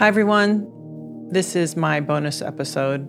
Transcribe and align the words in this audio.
Hi, 0.00 0.08
everyone. 0.08 1.28
This 1.28 1.54
is 1.54 1.76
my 1.76 2.00
bonus 2.00 2.40
episode, 2.40 3.06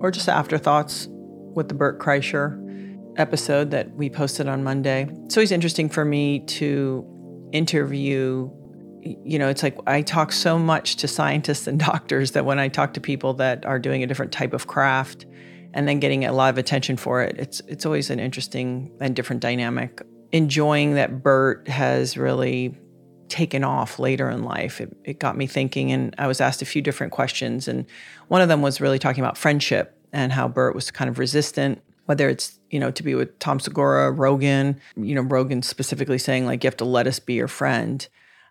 or 0.00 0.10
just 0.10 0.28
afterthoughts 0.28 1.06
with 1.08 1.68
the 1.68 1.76
Bert 1.76 2.00
Kreischer 2.00 2.58
episode 3.16 3.70
that 3.70 3.94
we 3.94 4.10
posted 4.10 4.48
on 4.48 4.64
Monday. 4.64 5.06
It's 5.26 5.36
always 5.36 5.52
interesting 5.52 5.88
for 5.88 6.04
me 6.04 6.40
to 6.40 7.06
interview. 7.52 8.50
You 9.00 9.38
know, 9.38 9.48
it's 9.48 9.62
like 9.62 9.78
I 9.86 10.02
talk 10.02 10.32
so 10.32 10.58
much 10.58 10.96
to 10.96 11.06
scientists 11.06 11.68
and 11.68 11.78
doctors 11.92 12.32
that 12.32 12.44
when 12.44 12.58
I 12.58 12.66
talk 12.66 12.94
to 12.94 13.00
people 13.00 13.34
that 13.34 13.64
are 13.64 13.78
doing 13.78 14.02
a 14.02 14.06
different 14.08 14.32
type 14.32 14.54
of 14.54 14.66
craft 14.66 15.26
and 15.72 15.86
then 15.86 16.00
getting 16.00 16.24
a 16.24 16.32
lot 16.32 16.50
of 16.50 16.58
attention 16.58 16.96
for 16.96 17.22
it, 17.22 17.36
it's 17.38 17.60
it's 17.68 17.86
always 17.86 18.10
an 18.10 18.18
interesting 18.18 18.90
and 19.00 19.14
different 19.14 19.40
dynamic. 19.40 20.02
Enjoying 20.32 20.94
that 20.96 21.22
Bert 21.22 21.68
has 21.68 22.16
really 22.16 22.76
taken 23.28 23.64
off 23.64 23.98
later 23.98 24.30
in 24.30 24.42
life. 24.42 24.80
It, 24.80 24.96
it 25.04 25.18
got 25.18 25.36
me 25.36 25.46
thinking, 25.46 25.92
and 25.92 26.14
I 26.18 26.26
was 26.26 26.40
asked 26.40 26.62
a 26.62 26.66
few 26.66 26.82
different 26.82 27.12
questions. 27.12 27.68
And 27.68 27.86
one 28.28 28.42
of 28.42 28.48
them 28.48 28.62
was 28.62 28.80
really 28.80 28.98
talking 28.98 29.22
about 29.22 29.38
friendship 29.38 29.98
and 30.12 30.32
how 30.32 30.48
Bert 30.48 30.74
was 30.74 30.90
kind 30.90 31.08
of 31.08 31.18
resistant, 31.18 31.82
whether 32.06 32.28
it's, 32.28 32.58
you 32.70 32.78
know, 32.78 32.90
to 32.90 33.02
be 33.02 33.14
with 33.14 33.38
Tom 33.38 33.58
Segura, 33.58 34.10
Rogan, 34.10 34.80
you 34.96 35.14
know, 35.14 35.22
Rogan 35.22 35.62
specifically 35.62 36.18
saying, 36.18 36.46
like, 36.46 36.62
you 36.62 36.68
have 36.68 36.76
to 36.78 36.84
let 36.84 37.06
us 37.06 37.18
be 37.18 37.34
your 37.34 37.48
friend. 37.48 38.06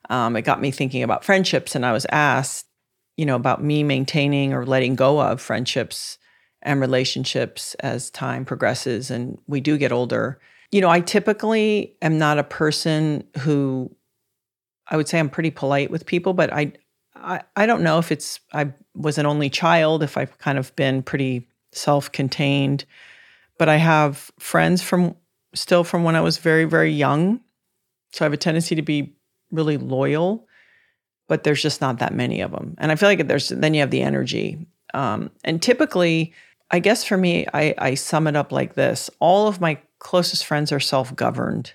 Um, 0.09 0.35
it 0.35 0.41
got 0.41 0.61
me 0.61 0.71
thinking 0.71 1.03
about 1.03 1.23
friendships. 1.23 1.75
And 1.75 1.85
I 1.85 1.93
was 1.93 2.05
asked, 2.11 2.67
you 3.15 3.25
know, 3.25 3.35
about 3.35 3.63
me 3.63 3.83
maintaining 3.83 4.53
or 4.53 4.65
letting 4.65 4.95
go 4.95 5.21
of 5.21 5.39
friendships 5.39 6.17
and 6.63 6.79
relationships 6.81 7.75
as 7.75 8.09
time 8.09 8.45
progresses 8.45 9.11
and 9.11 9.37
we 9.47 9.61
do 9.61 9.77
get 9.77 9.91
older. 9.91 10.39
You 10.71 10.81
know, 10.81 10.89
I 10.89 11.01
typically 11.01 11.95
am 12.01 12.17
not 12.17 12.39
a 12.39 12.43
person 12.43 13.25
who 13.39 13.95
I 14.93 14.95
would 14.95 15.09
say 15.09 15.17
I'm 15.17 15.29
pretty 15.29 15.49
polite 15.49 15.89
with 15.89 16.05
people, 16.05 16.33
but 16.33 16.53
I, 16.53 16.71
I, 17.15 17.41
I 17.55 17.65
don't 17.65 17.81
know 17.81 17.97
if 17.97 18.11
it's 18.11 18.39
I 18.53 18.71
was 18.93 19.17
an 19.17 19.25
only 19.25 19.49
child, 19.49 20.03
if 20.03 20.17
I've 20.17 20.37
kind 20.37 20.59
of 20.59 20.73
been 20.75 21.01
pretty 21.01 21.47
self-contained, 21.71 22.85
but 23.57 23.67
I 23.67 23.77
have 23.77 24.31
friends 24.37 24.83
from 24.83 25.15
still 25.55 25.83
from 25.83 26.03
when 26.03 26.15
I 26.15 26.21
was 26.21 26.37
very 26.37 26.65
very 26.65 26.91
young, 26.91 27.41
so 28.11 28.23
I 28.23 28.25
have 28.27 28.33
a 28.33 28.37
tendency 28.37 28.75
to 28.75 28.83
be 28.83 29.15
really 29.51 29.77
loyal, 29.77 30.47
but 31.27 31.43
there's 31.43 31.61
just 31.61 31.81
not 31.81 31.97
that 31.97 32.13
many 32.13 32.41
of 32.41 32.51
them, 32.51 32.75
and 32.77 32.91
I 32.91 32.95
feel 32.95 33.09
like 33.09 33.27
there's 33.27 33.49
then 33.49 33.73
you 33.73 33.79
have 33.79 33.89
the 33.89 34.03
energy, 34.03 34.67
um, 34.93 35.31
and 35.43 35.59
typically, 35.59 36.33
I 36.69 36.77
guess 36.77 37.03
for 37.03 37.17
me, 37.17 37.47
I, 37.51 37.73
I 37.79 37.95
sum 37.95 38.27
it 38.27 38.35
up 38.35 38.51
like 38.51 38.75
this: 38.75 39.09
all 39.19 39.47
of 39.47 39.59
my 39.59 39.79
closest 39.97 40.45
friends 40.45 40.71
are 40.71 40.79
self-governed. 40.79 41.73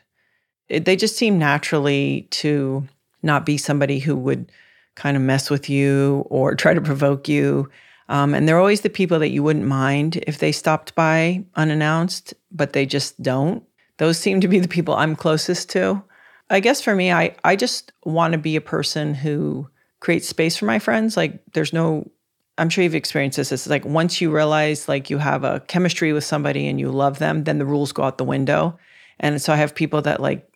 It, 0.69 0.85
they 0.85 0.95
just 0.95 1.17
seem 1.17 1.37
naturally 1.37 2.29
to 2.31 2.87
not 3.23 3.47
be 3.47 3.57
somebody 3.57 3.99
who 3.99 4.17
would 4.17 4.51
kind 4.95 5.17
of 5.17 5.23
mess 5.23 5.51
with 5.51 5.69
you 5.69 6.27
or 6.29 6.55
try 6.57 6.75
to 6.75 6.81
provoke 6.81 7.29
you. 7.29 7.71
Um, 8.09 8.35
and 8.35 8.49
they're 8.49 8.59
always 8.59 8.81
the 8.81 8.91
people 8.91 9.19
that 9.19 9.31
you 9.31 9.43
wouldn't 9.43 9.67
mind 9.67 10.23
if 10.27 10.39
they 10.39 10.53
stopped 10.53 10.95
by 10.95 11.45
unannounced, 11.57 12.33
but 12.51 12.73
they 12.73 12.87
just 12.87 13.21
don't. 13.23 13.63
Those 13.99 14.19
seem 14.19 14.41
to 14.41 14.49
be 14.49 14.61
the 14.61 14.69
people 14.69 14.95
I'm 14.95 15.17
closest 15.17 15.69
to. 15.71 16.03
I 16.51 16.61
guess 16.61 16.81
for 16.81 16.95
me, 16.95 17.13
I, 17.13 17.37
I 17.45 17.57
just 17.57 17.93
want 18.05 18.33
to 18.33 18.39
be 18.39 18.57
a 18.57 18.61
person 18.61 19.13
who 19.13 19.69
creates 20.01 20.29
space 20.29 20.57
for 20.57 20.65
my 20.65 20.79
friends. 20.79 21.17
Like, 21.17 21.43
there's 21.53 21.73
no, 21.75 22.11
I'm 22.57 22.71
sure 22.71 22.83
you've 22.83 22.95
experienced 22.95 23.37
this. 23.37 23.53
It's 23.53 23.67
like 23.67 23.85
once 23.85 24.21
you 24.21 24.31
realize 24.31 24.89
like 24.89 25.11
you 25.11 25.19
have 25.19 25.45
a 25.45 25.61
chemistry 25.61 26.13
with 26.13 26.25
somebody 26.25 26.67
and 26.67 26.81
you 26.81 26.91
love 26.91 27.19
them, 27.19 27.45
then 27.45 27.59
the 27.59 27.67
rules 27.67 27.93
go 27.93 28.05
out 28.05 28.17
the 28.17 28.25
window. 28.25 28.79
And 29.21 29.43
so 29.43 29.53
I 29.53 29.57
have 29.57 29.75
people 29.75 30.01
that 30.03 30.21
like 30.21 30.48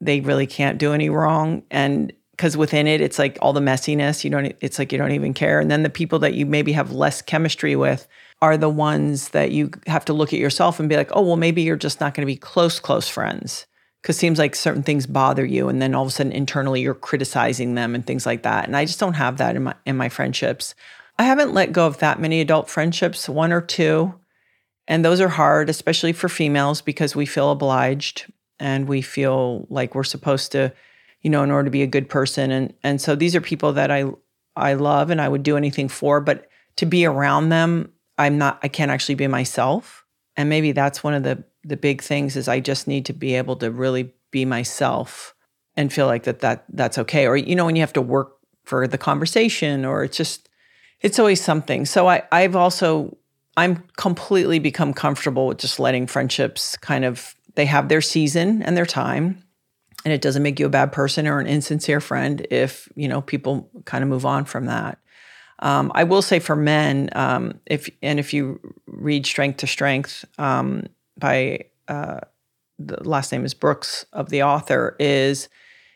they 0.00 0.20
really 0.20 0.46
can't 0.46 0.78
do 0.78 0.92
any 0.92 1.10
wrong. 1.10 1.62
And 1.70 2.12
because 2.32 2.56
within 2.56 2.86
it 2.86 3.02
it's 3.02 3.18
like 3.18 3.36
all 3.42 3.52
the 3.52 3.60
messiness 3.60 4.24
you 4.24 4.30
don't 4.30 4.56
it's 4.62 4.78
like 4.78 4.92
you 4.92 4.98
don't 4.98 5.12
even 5.12 5.34
care. 5.34 5.60
And 5.60 5.70
then 5.70 5.82
the 5.82 5.90
people 5.90 6.18
that 6.20 6.34
you 6.34 6.46
maybe 6.46 6.72
have 6.72 6.90
less 6.90 7.20
chemistry 7.20 7.76
with 7.76 8.08
are 8.40 8.56
the 8.56 8.70
ones 8.70 9.30
that 9.30 9.50
you 9.50 9.70
have 9.86 10.06
to 10.06 10.14
look 10.14 10.32
at 10.32 10.38
yourself 10.38 10.80
and 10.80 10.88
be 10.88 10.96
like 10.96 11.10
oh 11.12 11.20
well 11.20 11.36
maybe 11.36 11.62
you're 11.62 11.76
just 11.76 12.00
not 12.00 12.14
going 12.14 12.22
to 12.22 12.32
be 12.32 12.36
close 12.36 12.80
close 12.80 13.08
friends. 13.08 13.66
Because 14.00 14.16
seems 14.16 14.38
like 14.38 14.56
certain 14.56 14.82
things 14.82 15.06
bother 15.06 15.44
you 15.44 15.68
and 15.68 15.82
then 15.82 15.94
all 15.94 16.04
of 16.04 16.08
a 16.08 16.10
sudden 16.10 16.32
internally 16.32 16.80
you're 16.80 16.94
criticizing 16.94 17.74
them 17.74 17.94
and 17.94 18.06
things 18.06 18.24
like 18.24 18.44
that. 18.44 18.64
And 18.66 18.74
i 18.74 18.86
just 18.86 19.00
don't 19.00 19.14
have 19.14 19.36
that 19.36 19.56
in 19.56 19.64
my 19.64 19.74
in 19.84 19.96
my 19.96 20.08
friendships. 20.08 20.74
I 21.18 21.24
haven't 21.24 21.52
let 21.52 21.72
go 21.72 21.86
of 21.86 21.98
that 21.98 22.18
many 22.18 22.40
adult 22.40 22.70
friendships 22.70 23.28
one 23.28 23.52
or 23.52 23.60
two. 23.60 24.14
And 24.88 25.04
those 25.04 25.20
are 25.20 25.28
hard 25.28 25.68
especially 25.68 26.14
for 26.14 26.30
females 26.30 26.80
because 26.80 27.14
we 27.14 27.26
feel 27.26 27.50
obliged 27.50 28.32
and 28.60 28.86
we 28.86 29.02
feel 29.02 29.66
like 29.70 29.94
we're 29.94 30.04
supposed 30.04 30.52
to, 30.52 30.72
you 31.22 31.30
know, 31.30 31.42
in 31.42 31.50
order 31.50 31.64
to 31.64 31.70
be 31.70 31.82
a 31.82 31.86
good 31.86 32.08
person. 32.08 32.50
And 32.50 32.74
and 32.82 33.00
so 33.00 33.16
these 33.16 33.34
are 33.34 33.40
people 33.40 33.72
that 33.72 33.90
I 33.90 34.04
I 34.54 34.74
love 34.74 35.10
and 35.10 35.20
I 35.20 35.28
would 35.28 35.42
do 35.42 35.56
anything 35.56 35.88
for, 35.88 36.20
but 36.20 36.46
to 36.76 36.86
be 36.86 37.06
around 37.06 37.48
them, 37.48 37.92
I'm 38.18 38.38
not 38.38 38.60
I 38.62 38.68
can't 38.68 38.90
actually 38.90 39.16
be 39.16 39.26
myself. 39.26 40.04
And 40.36 40.48
maybe 40.48 40.72
that's 40.72 41.02
one 41.02 41.14
of 41.14 41.22
the 41.22 41.42
the 41.64 41.76
big 41.76 42.02
things 42.02 42.36
is 42.36 42.48
I 42.48 42.60
just 42.60 42.86
need 42.86 43.06
to 43.06 43.12
be 43.12 43.34
able 43.34 43.56
to 43.56 43.70
really 43.70 44.12
be 44.30 44.44
myself 44.44 45.34
and 45.76 45.92
feel 45.92 46.06
like 46.06 46.24
that 46.24 46.40
that 46.40 46.64
that's 46.68 46.98
okay. 46.98 47.26
Or 47.26 47.36
you 47.36 47.56
know, 47.56 47.66
when 47.66 47.76
you 47.76 47.82
have 47.82 47.92
to 47.94 48.02
work 48.02 48.36
for 48.64 48.86
the 48.86 48.98
conversation 48.98 49.84
or 49.84 50.04
it's 50.04 50.16
just 50.16 50.48
it's 51.00 51.18
always 51.18 51.40
something. 51.40 51.86
So 51.86 52.08
I 52.08 52.22
I've 52.30 52.56
also 52.56 53.16
I'm 53.56 53.84
completely 53.96 54.58
become 54.58 54.94
comfortable 54.94 55.46
with 55.46 55.58
just 55.58 55.80
letting 55.80 56.06
friendships 56.06 56.76
kind 56.76 57.04
of 57.04 57.34
they 57.54 57.66
have 57.66 57.88
their 57.88 58.00
season 58.00 58.62
and 58.62 58.76
their 58.76 58.86
time 58.86 59.42
and 60.04 60.14
it 60.14 60.22
doesn't 60.22 60.42
make 60.42 60.58
you 60.58 60.66
a 60.66 60.70
bad 60.70 60.92
person 60.92 61.26
or 61.26 61.40
an 61.40 61.46
insincere 61.46 62.00
friend 62.00 62.46
if 62.50 62.88
you 62.94 63.08
know 63.08 63.20
people 63.20 63.70
kind 63.84 64.02
of 64.02 64.08
move 64.08 64.26
on 64.26 64.44
from 64.44 64.66
that. 64.66 64.98
Um, 65.62 65.92
i 65.94 66.04
will 66.04 66.22
say 66.22 66.38
for 66.38 66.56
men 66.56 67.10
um, 67.12 67.60
if 67.66 67.90
and 68.02 68.18
if 68.18 68.32
you 68.32 68.60
read 68.86 69.26
strength 69.26 69.58
to 69.58 69.66
strength 69.66 70.24
um, 70.38 70.86
by 71.18 71.64
uh, 71.88 72.20
the 72.78 73.06
last 73.06 73.30
name 73.30 73.44
is 73.44 73.52
brooks 73.52 74.06
of 74.12 74.30
the 74.30 74.42
author 74.42 74.96
is 74.98 75.48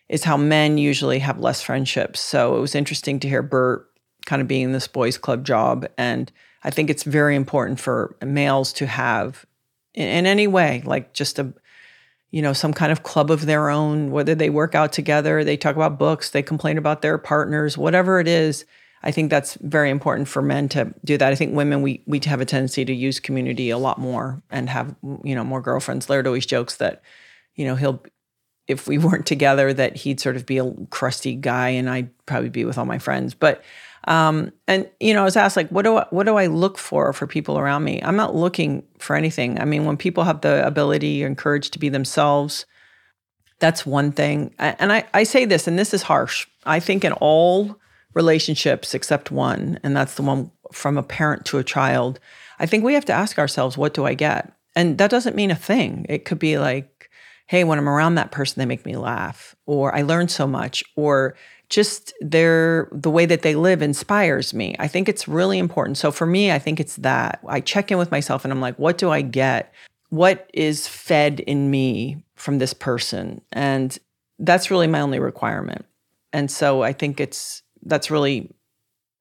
is 0.09 0.25
how 0.25 0.36
men 0.36 0.76
usually 0.76 1.19
have 1.19 1.41
less 1.41 1.62
friendships. 1.62 2.21
So 2.21 2.56
it 2.56 2.60
was 2.60 2.75
interesting 2.75 3.19
to 3.21 3.28
hear 3.28 3.42
bert 3.42 3.88
kind 4.26 4.42
of 4.42 4.48
being 4.48 4.72
this 4.72 4.88
boys 4.88 5.19
club 5.19 5.44
job 5.44 5.86
and 5.98 6.32
i 6.62 6.71
think 6.71 6.88
it's 6.88 7.03
very 7.03 7.36
important 7.36 7.78
for 7.78 8.16
males 8.25 8.72
to 8.72 8.86
have 8.86 9.44
in, 9.94 10.27
any 10.27 10.47
way, 10.47 10.82
like 10.84 11.12
just 11.12 11.38
a 11.38 11.53
you 12.31 12.43
know 12.43 12.53
some 12.53 12.72
kind 12.72 12.91
of 12.91 13.03
club 13.05 13.31
of 13.31 13.47
their 13.47 13.71
own 13.71 14.10
whether 14.10 14.34
they 14.34 14.50
work 14.50 14.75
out 14.75 14.93
together 14.93 15.44
they 15.44 15.56
talk 15.56 15.77
about 15.77 16.00
books 16.00 16.31
they 16.31 16.43
complain 16.43 16.77
about 16.77 17.00
their 17.00 17.16
partners 17.16 17.78
whatever 17.78 18.19
it 18.19 18.27
is 18.27 18.65
i 19.04 19.12
think 19.12 19.31
that's 19.31 19.54
very 19.60 19.88
important 19.88 20.27
for 20.27 20.43
men 20.43 20.69
to 20.71 20.93
do 21.04 21.16
that. 21.19 21.31
I 21.31 21.37
think 21.37 21.54
women 21.54 21.83
we 21.83 22.03
we 22.06 22.21
have 22.25 22.41
a 22.41 22.44
tendency 22.47 22.84
to 22.84 22.94
use 22.94 23.21
community 23.21 23.71
a 23.71 23.78
lot 23.78 23.99
more 23.99 24.43
and 24.50 24.69
have 24.69 24.97
you 25.22 25.34
know 25.34 25.44
more 25.44 25.60
girlfriends. 25.60 26.09
Laird 26.09 26.27
always 26.27 26.47
jokes 26.47 26.77
that 26.77 27.03
you 27.54 27.66
know 27.66 27.77
he'll 27.77 28.03
if 28.66 28.88
we 28.88 28.97
weren't 29.04 29.27
together 29.27 29.72
that 29.72 29.97
he'd 29.97 30.21
sort 30.21 30.37
of 30.37 30.47
be 30.47 30.59
a 30.59 30.72
crusty 30.91 31.34
guy 31.34 31.69
and 31.69 31.91
i'd 31.91 32.10
probably 32.27 32.49
be 32.49 32.65
with 32.65 32.78
all 32.78 32.87
my 32.87 32.99
friends. 32.99 33.34
But 33.34 33.62
um, 34.06 34.53
and 34.69 34.88
you 35.00 35.15
know, 35.15 35.22
I 35.22 35.25
was 35.25 35.37
asked 35.37 35.56
like, 35.56 35.69
what 35.70 35.82
do 35.82 35.97
I, 35.97 36.06
what 36.10 36.25
do 36.25 36.37
I 36.37 36.47
look 36.47 36.78
for 36.78 37.12
for 37.12 37.26
people 37.26 37.59
around 37.59 37.84
me? 37.84 38.00
I'm 38.03 38.16
not 38.16 38.34
looking 38.34 38.84
for 38.98 39.16
anything. 39.16 39.60
I 39.60 39.65
mean, 39.65 39.84
when 39.84 39.97
people 39.97 40.25
have 40.25 40.41
the 40.42 40.66
ability 40.66 41.22
and 41.22 41.38
courage 41.38 41.70
to 41.70 41.78
be 41.78 41.88
themselves, 41.88 42.66
that's 43.60 43.87
one 43.87 44.12
thing. 44.12 44.54
And 44.59 44.92
I, 44.92 45.04
I 45.15 45.22
say 45.22 45.44
this, 45.44 45.66
and 45.66 45.78
this 45.78 45.94
is 45.94 46.03
harsh. 46.03 46.47
I 46.66 46.81
think 46.81 47.04
in 47.04 47.12
all 47.12 47.78
relationships 48.12 48.94
except 48.94 49.31
one, 49.31 49.78
and 49.82 49.97
that's 49.97 50.15
the 50.15 50.22
one 50.22 50.50
from 50.72 50.98
a 50.98 51.03
parent 51.03 51.44
to 51.47 51.59
a 51.59 51.65
child, 51.65 52.21
I 52.59 52.66
think 52.66 52.84
we 52.84 52.94
have 52.94 53.04
to 53.06 53.12
ask 53.12 53.38
ourselves, 53.38 53.78
what 53.78 53.94
do 53.94 54.04
I 54.04 54.15
get? 54.15 54.53
And 54.76 54.98
that 54.98 55.10
doesn't 55.10 55.36
mean 55.36 55.50
a 55.50 55.56
thing. 55.56 56.04
It 56.09 56.25
could 56.25 56.38
be 56.38 56.59
like, 56.59 57.10
hey, 57.47 57.65
when 57.65 57.78
I'm 57.78 57.88
around 57.88 58.16
that 58.16 58.32
person, 58.32 58.59
they 58.59 58.66
make 58.66 58.86
me 58.86 58.97
laugh, 58.97 59.54
or 59.66 59.94
I 59.94 60.03
learn 60.03 60.28
so 60.28 60.47
much, 60.47 60.82
or 60.97 61.36
just 61.69 62.13
their 62.21 62.89
the 62.93 63.11
way 63.11 63.27
that 63.27 63.43
they 63.43 63.55
live 63.55 63.83
inspires 63.83 64.55
me. 64.55 64.77
I 64.78 64.89
think 64.89 65.09
it's 65.09 65.27
really 65.27 65.59
important. 65.59 65.99
So 65.99 66.11
for 66.11 66.27
me, 66.27 66.53
I 66.53 66.59
think 66.59 66.81
it's 66.81 66.97
that. 66.97 67.41
I 67.49 67.61
check 67.61 67.91
in 67.91 67.99
with 67.99 68.11
myself 68.11 68.45
and 68.45 68.53
I'm 68.53 68.61
like, 68.61 68.78
what 68.78 68.99
do 68.99 69.11
I 69.11 69.22
get? 69.22 69.72
What 70.11 70.49
is 70.55 70.87
fed 70.87 71.41
in 71.41 71.71
me 71.71 72.22
from 72.37 72.59
this 72.59 72.75
person? 72.75 73.41
And 73.53 73.97
that's 74.39 74.71
really 74.71 74.87
my 74.87 75.01
only 75.01 75.19
requirement. 75.19 75.84
And 76.33 76.51
so 76.51 76.83
I 76.83 76.93
think 76.93 77.21
it's 77.21 77.63
that's 77.83 78.10
really 78.10 78.51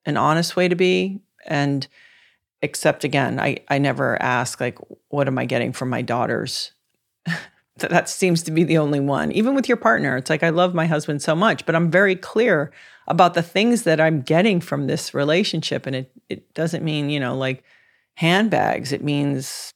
an 0.05 0.17
honest 0.17 0.55
way 0.55 0.67
to 0.67 0.75
be 0.75 1.21
and 1.45 1.87
except 2.61 3.03
again, 3.03 3.39
I 3.39 3.57
I 3.67 3.77
never 3.77 4.21
ask 4.21 4.59
like 4.59 4.77
what 5.09 5.27
am 5.27 5.37
I 5.37 5.45
getting 5.45 5.73
from 5.73 5.89
my 5.89 6.01
daughters? 6.01 6.71
that 7.77 8.07
seems 8.07 8.43
to 8.43 8.51
be 8.51 8.63
the 8.63 8.77
only 8.77 8.99
one. 8.99 9.31
Even 9.31 9.55
with 9.55 9.67
your 9.67 9.77
partner, 9.77 10.15
it's 10.15 10.29
like 10.29 10.43
I 10.43 10.49
love 10.49 10.73
my 10.75 10.85
husband 10.85 11.21
so 11.21 11.35
much, 11.35 11.65
but 11.65 11.75
I'm 11.75 11.89
very 11.89 12.15
clear 12.15 12.71
about 13.07 13.33
the 13.33 13.41
things 13.41 13.83
that 13.83 13.99
I'm 13.99 14.21
getting 14.21 14.61
from 14.61 14.87
this 14.87 15.13
relationship 15.13 15.85
and 15.85 15.95
it 15.95 16.11
it 16.29 16.53
doesn't 16.53 16.83
mean, 16.83 17.09
you 17.09 17.19
know, 17.19 17.35
like 17.35 17.63
handbags. 18.15 18.91
It 18.91 19.03
means 19.03 19.71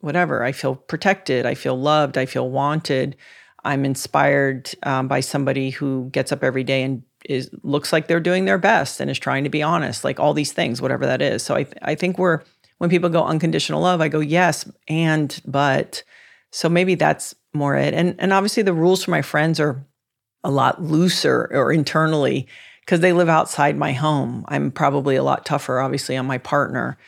whatever. 0.00 0.42
I 0.42 0.52
feel 0.52 0.74
protected, 0.74 1.46
I 1.46 1.54
feel 1.54 1.78
loved, 1.78 2.18
I 2.18 2.26
feel 2.26 2.50
wanted. 2.50 3.16
I'm 3.64 3.84
inspired 3.84 4.72
um, 4.82 5.06
by 5.06 5.20
somebody 5.20 5.70
who 5.70 6.10
gets 6.10 6.32
up 6.32 6.42
every 6.42 6.64
day 6.64 6.82
and 6.82 7.04
is 7.24 7.48
looks 7.62 7.92
like 7.92 8.08
they're 8.08 8.18
doing 8.18 8.44
their 8.44 8.58
best 8.58 8.98
and 8.98 9.08
is 9.08 9.18
trying 9.18 9.44
to 9.44 9.50
be 9.50 9.62
honest, 9.62 10.02
like 10.02 10.18
all 10.18 10.34
these 10.34 10.50
things, 10.52 10.82
whatever 10.82 11.06
that 11.06 11.22
is. 11.22 11.44
So 11.44 11.54
I 11.54 11.66
I 11.82 11.94
think 11.94 12.18
we're 12.18 12.40
when 12.78 12.90
people 12.90 13.08
go 13.08 13.24
unconditional 13.24 13.80
love, 13.80 14.00
I 14.00 14.08
go 14.08 14.18
yes 14.18 14.68
and 14.88 15.40
but. 15.46 16.02
So 16.52 16.68
maybe 16.68 16.94
that's 16.94 17.34
more 17.52 17.76
it. 17.76 17.94
And 17.94 18.14
and 18.18 18.32
obviously 18.32 18.62
the 18.62 18.72
rules 18.72 19.02
for 19.02 19.10
my 19.10 19.22
friends 19.22 19.58
are 19.58 19.84
a 20.44 20.50
lot 20.50 20.82
looser 20.82 21.48
or 21.52 21.72
internally 21.72 22.46
because 22.80 23.00
they 23.00 23.12
live 23.12 23.28
outside 23.28 23.76
my 23.76 23.92
home. 23.92 24.44
I'm 24.48 24.70
probably 24.70 25.16
a 25.16 25.22
lot 25.22 25.46
tougher, 25.46 25.80
obviously, 25.80 26.16
on 26.16 26.26
my 26.26 26.38
partner 26.38 26.98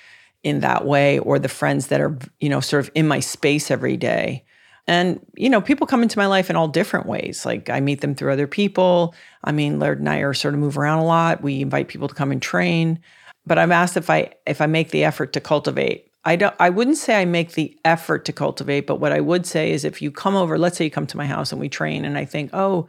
in 0.43 0.61
that 0.61 0.85
way, 0.85 1.19
or 1.19 1.39
the 1.39 1.49
friends 1.49 1.89
that 1.89 2.01
are, 2.01 2.19
you 2.39 2.49
know, 2.49 2.61
sort 2.61 2.85
of 2.85 2.91
in 2.95 3.09
my 3.09 3.21
space 3.21 3.71
every 3.71 3.97
day. 3.97 4.45
And, 4.87 5.25
you 5.35 5.49
know, 5.49 5.63
people 5.63 5.87
come 5.87 6.03
into 6.03 6.19
my 6.19 6.27
life 6.27 6.51
in 6.51 6.57
all 6.57 6.69
different 6.69 7.07
ways. 7.07 7.47
Like 7.47 7.71
I 7.71 7.81
meet 7.81 8.03
them 8.03 8.15
through 8.15 8.33
other 8.33 8.47
people. 8.47 9.15
I 9.43 9.51
mean, 9.51 9.79
Laird 9.79 9.99
and 9.99 10.09
I 10.09 10.19
are 10.19 10.35
sort 10.35 10.55
of 10.55 10.61
move 10.61 10.77
around 10.77 10.99
a 10.99 11.07
lot. 11.07 11.43
We 11.43 11.63
invite 11.63 11.89
people 11.89 12.09
to 12.09 12.15
come 12.15 12.31
and 12.31 12.43
train. 12.43 13.01
But 13.47 13.59
I'm 13.59 13.73
asked 13.73 13.97
if 13.97 14.11
I 14.11 14.35
if 14.47 14.61
I 14.61 14.67
make 14.67 14.91
the 14.91 15.05
effort 15.05 15.33
to 15.33 15.41
cultivate. 15.41 16.11
I 16.25 16.37
don't 16.37 16.55
I 16.59 16.71
wouldn't 16.71 16.97
say 16.97 17.21
I 17.21 17.25
make 17.25 17.53
the 17.53 17.79
effort 17.85 18.25
to 18.27 18.33
cultivate, 18.33 18.87
but 18.87 19.01
what 19.01 19.13
I 19.13 19.21
would 19.21 19.47
say 19.47 19.71
is 19.73 19.85
if 19.85 20.01
you 20.01 20.11
come 20.11 20.37
over, 20.37 20.59
let's 20.59 20.77
say 20.77 20.85
you 20.85 20.91
come 20.91 21.07
to 21.09 21.17
my 21.17 21.27
house 21.27 21.53
and 21.53 21.61
we 21.61 21.69
train 21.69 22.05
and 22.05 22.17
I 22.17 22.25
think, 22.25 22.51
oh, 22.53 22.89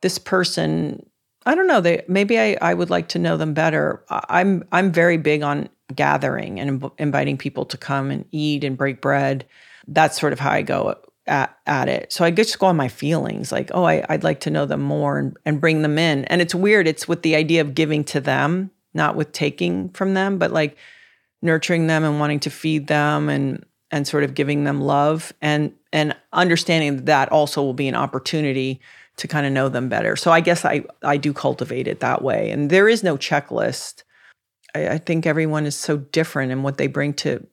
this 0.00 0.18
person 0.18 1.06
I 1.44 1.54
don't 1.56 1.66
know. 1.66 1.80
They 1.80 2.04
maybe 2.06 2.38
I, 2.38 2.56
I 2.60 2.74
would 2.74 2.90
like 2.90 3.08
to 3.08 3.18
know 3.18 3.36
them 3.36 3.52
better. 3.52 4.04
I'm 4.08 4.64
I'm 4.70 4.92
very 4.92 5.16
big 5.16 5.42
on 5.42 5.68
gathering 5.94 6.60
and 6.60 6.88
inviting 6.98 7.36
people 7.36 7.64
to 7.66 7.76
come 7.76 8.10
and 8.10 8.24
eat 8.30 8.64
and 8.64 8.76
break 8.76 9.00
bread. 9.00 9.46
That's 9.88 10.20
sort 10.20 10.32
of 10.32 10.38
how 10.38 10.50
I 10.50 10.62
go 10.62 10.96
at, 11.26 11.56
at 11.66 11.88
it. 11.88 12.12
So 12.12 12.24
I 12.24 12.30
just 12.30 12.58
go 12.58 12.66
on 12.66 12.76
my 12.76 12.88
feelings, 12.88 13.52
like, 13.52 13.70
oh, 13.74 13.84
I, 13.84 14.04
would 14.08 14.24
like 14.24 14.40
to 14.40 14.50
know 14.50 14.66
them 14.66 14.80
more 14.80 15.18
and, 15.18 15.36
and 15.44 15.60
bring 15.60 15.82
them 15.82 15.98
in. 15.98 16.24
And 16.26 16.40
it's 16.40 16.54
weird. 16.54 16.86
It's 16.86 17.08
with 17.08 17.22
the 17.22 17.36
idea 17.36 17.60
of 17.60 17.74
giving 17.74 18.04
to 18.04 18.20
them, 18.20 18.70
not 18.94 19.16
with 19.16 19.32
taking 19.32 19.90
from 19.90 20.14
them, 20.14 20.38
but 20.38 20.52
like 20.52 20.76
nurturing 21.42 21.88
them 21.88 22.04
and 22.04 22.18
wanting 22.20 22.40
to 22.40 22.50
feed 22.50 22.86
them 22.86 23.28
and 23.28 23.64
and 23.90 24.08
sort 24.08 24.24
of 24.24 24.34
giving 24.34 24.64
them 24.64 24.80
love 24.80 25.32
and 25.42 25.74
and 25.92 26.16
understanding 26.32 26.96
that, 26.96 27.06
that 27.06 27.28
also 27.30 27.62
will 27.62 27.74
be 27.74 27.88
an 27.88 27.94
opportunity 27.94 28.80
to 29.16 29.28
kind 29.28 29.44
of 29.44 29.52
know 29.52 29.68
them 29.68 29.90
better. 29.90 30.16
So 30.16 30.30
I 30.30 30.40
guess 30.40 30.64
I 30.64 30.84
I 31.02 31.16
do 31.16 31.32
cultivate 31.32 31.86
it 31.86 32.00
that 32.00 32.22
way. 32.22 32.50
And 32.50 32.70
there 32.70 32.88
is 32.88 33.02
no 33.02 33.16
checklist. 33.16 34.04
I, 34.74 34.88
I 34.88 34.98
think 34.98 35.26
everyone 35.26 35.66
is 35.66 35.76
so 35.76 35.98
different 35.98 36.52
in 36.52 36.62
what 36.62 36.78
they 36.78 36.86
bring 36.86 37.12
to 37.14 37.46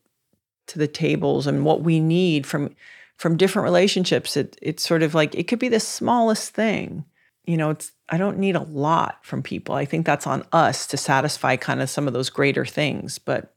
to 0.67 0.79
the 0.79 0.87
tables 0.87 1.47
and 1.47 1.65
what 1.65 1.81
we 1.81 1.99
need 1.99 2.45
from 2.45 2.75
from 3.17 3.35
different 3.35 3.65
relationships. 3.65 4.37
It 4.37 4.57
it's 4.61 4.87
sort 4.87 5.03
of 5.03 5.13
like 5.13 5.35
it 5.35 5.47
could 5.47 5.59
be 5.59 5.69
the 5.69 5.79
smallest 5.79 6.53
thing. 6.53 7.03
You 7.45 7.57
know, 7.57 7.71
it's 7.71 7.91
I 8.07 8.17
don't 8.17 8.37
need 8.37 8.55
a 8.55 8.63
lot 8.63 9.17
from 9.23 9.43
people. 9.43 9.75
I 9.75 9.85
think 9.85 10.05
that's 10.05 10.27
on 10.27 10.45
us 10.53 10.87
to 10.87 10.97
satisfy 10.97 11.57
kind 11.57 11.81
of 11.81 11.89
some 11.89 12.07
of 12.07 12.13
those 12.13 12.29
greater 12.29 12.65
things, 12.65 13.19
but 13.19 13.53